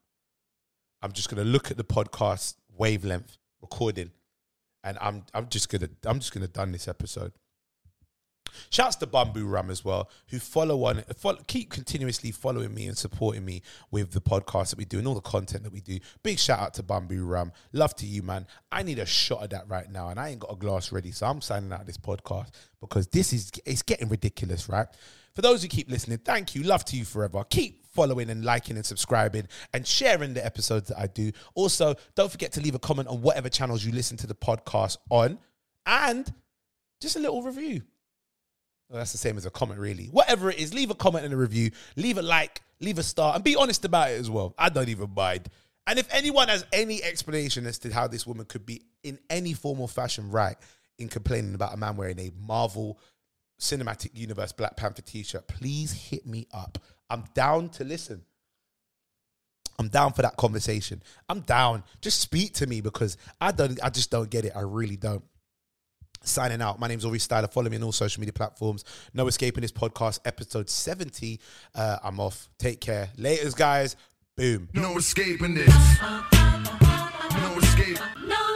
I'm 1.01 1.11
just 1.11 1.29
going 1.29 1.43
to 1.43 1.49
look 1.49 1.71
at 1.71 1.77
the 1.77 1.83
podcast 1.83 2.55
wavelength 2.75 3.37
recording 3.61 4.11
and 4.83 4.97
I'm 5.01 5.23
I'm 5.33 5.47
just 5.49 5.69
to 5.69 5.89
I'm 6.05 6.19
just 6.19 6.33
to 6.33 6.47
done 6.47 6.71
this 6.71 6.87
episode. 6.87 7.33
Shouts 8.69 8.95
to 8.97 9.07
Bumbu 9.07 9.49
Rum 9.49 9.69
as 9.69 9.85
well, 9.85 10.09
who 10.29 10.39
follow 10.39 10.85
on, 10.85 11.03
follow, 11.15 11.39
keep 11.47 11.69
continuously 11.69 12.31
following 12.31 12.73
me 12.73 12.87
and 12.87 12.97
supporting 12.97 13.45
me 13.45 13.61
with 13.91 14.11
the 14.11 14.21
podcast 14.21 14.71
that 14.71 14.79
we 14.79 14.85
do 14.85 14.97
and 14.97 15.07
all 15.07 15.15
the 15.15 15.21
content 15.21 15.63
that 15.63 15.71
we 15.71 15.81
do. 15.81 15.99
Big 16.23 16.39
shout 16.39 16.59
out 16.59 16.73
to 16.75 16.83
Bumbu 16.83 17.27
Rum. 17.27 17.51
Love 17.73 17.95
to 17.97 18.05
you, 18.05 18.23
man. 18.23 18.47
I 18.71 18.83
need 18.83 18.99
a 18.99 19.05
shot 19.05 19.43
of 19.43 19.49
that 19.51 19.69
right 19.69 19.89
now, 19.91 20.09
and 20.09 20.19
I 20.19 20.29
ain't 20.29 20.39
got 20.39 20.53
a 20.53 20.55
glass 20.55 20.91
ready, 20.91 21.11
so 21.11 21.27
I'm 21.27 21.41
signing 21.41 21.71
out 21.71 21.85
this 21.85 21.97
podcast 21.97 22.49
because 22.79 23.07
this 23.07 23.33
is 23.33 23.51
it's 23.65 23.81
getting 23.81 24.09
ridiculous, 24.09 24.69
right? 24.69 24.87
For 25.35 25.41
those 25.41 25.61
who 25.61 25.67
keep 25.67 25.89
listening, 25.89 26.17
thank 26.19 26.55
you. 26.55 26.63
Love 26.63 26.83
to 26.85 26.97
you 26.97 27.05
forever. 27.05 27.43
Keep 27.49 27.78
following 27.99 28.29
and 28.29 28.45
liking 28.45 28.77
and 28.77 28.85
subscribing 28.85 29.45
and 29.73 29.85
sharing 29.85 30.33
the 30.33 30.45
episodes 30.45 30.87
that 30.87 30.97
I 30.97 31.07
do. 31.07 31.33
Also, 31.53 31.95
don't 32.15 32.31
forget 32.31 32.53
to 32.53 32.61
leave 32.61 32.73
a 32.75 32.79
comment 32.79 33.09
on 33.09 33.21
whatever 33.21 33.49
channels 33.49 33.83
you 33.83 33.91
listen 33.91 34.15
to 34.15 34.27
the 34.27 34.33
podcast 34.33 34.95
on, 35.09 35.37
and 35.85 36.33
just 37.01 37.17
a 37.17 37.19
little 37.19 37.43
review. 37.43 37.81
Well, 38.87 38.99
that's 38.99 39.11
the 39.11 39.17
same 39.17 39.35
as 39.35 39.45
a 39.45 39.49
comment, 39.49 39.81
really. 39.81 40.05
Whatever 40.05 40.49
it 40.49 40.59
is, 40.59 40.73
leave 40.73 40.91
a 40.91 40.95
comment 40.95 41.25
and 41.25 41.33
a 41.33 41.37
review, 41.37 41.71
leave 41.97 42.17
a 42.17 42.21
like, 42.21 42.61
leave 42.79 42.99
a 42.99 43.03
star, 43.03 43.35
and 43.35 43.43
be 43.43 43.57
honest 43.57 43.83
about 43.83 44.11
it 44.11 44.19
as 44.21 44.29
well. 44.29 44.55
I 44.57 44.69
don't 44.69 44.87
even 44.87 45.13
mind. 45.13 45.49
And 45.85 45.99
if 45.99 46.07
anyone 46.13 46.47
has 46.47 46.65
any 46.71 47.03
explanation 47.03 47.65
as 47.65 47.79
to 47.79 47.93
how 47.93 48.07
this 48.07 48.25
woman 48.25 48.45
could 48.45 48.65
be 48.65 48.83
in 49.03 49.19
any 49.29 49.51
form 49.51 49.81
or 49.81 49.89
fashion 49.89 50.31
right, 50.31 50.55
in 50.99 51.09
complaining 51.09 51.53
about 51.53 51.73
a 51.73 51.77
man 51.77 51.97
wearing 51.97 52.19
a 52.19 52.31
Marvel 52.39 52.97
Cinematic 53.59 54.11
Universe 54.17 54.53
Black 54.53 54.77
Panther 54.77 55.01
t-shirt, 55.01 55.49
please 55.49 55.91
hit 55.91 56.25
me 56.25 56.47
up. 56.53 56.77
I'm 57.09 57.25
down 57.33 57.69
to 57.69 57.83
listen. 57.83 58.23
I'm 59.79 59.87
down 59.87 60.11
for 60.11 60.21
that 60.23 60.35
conversation. 60.35 61.01
I'm 61.29 61.39
down. 61.41 61.83
Just 62.01 62.19
speak 62.19 62.53
to 62.55 62.67
me 62.67 62.81
because 62.81 63.17
I 63.39 63.51
don't. 63.51 63.81
I 63.81 63.89
just 63.89 64.11
don't 64.11 64.29
get 64.29 64.43
it. 64.45 64.51
I 64.55 64.61
really 64.61 64.97
don't. 64.97 65.23
Signing 66.21 66.61
out. 66.61 66.79
My 66.79 66.87
name's 66.89 67.05
Aurie 67.05 67.25
Styla. 67.25 67.51
Follow 67.51 67.69
me 67.69 67.77
on 67.77 67.83
all 67.83 67.93
social 67.93 68.19
media 68.19 68.33
platforms. 68.33 68.83
No 69.13 69.27
escaping 69.27 69.61
this 69.61 69.71
podcast, 69.71 70.19
episode 70.25 70.69
70. 70.69 71.39
Uh, 71.73 71.97
I'm 72.03 72.19
off. 72.19 72.49
Take 72.59 72.81
care. 72.81 73.09
Laters, 73.17 73.55
guys. 73.55 73.95
Boom. 74.35 74.67
No 74.73 74.97
escaping 74.97 75.55
this. 75.55 75.73
No 76.01 77.57
escape. 77.57 77.99
No 78.25 78.49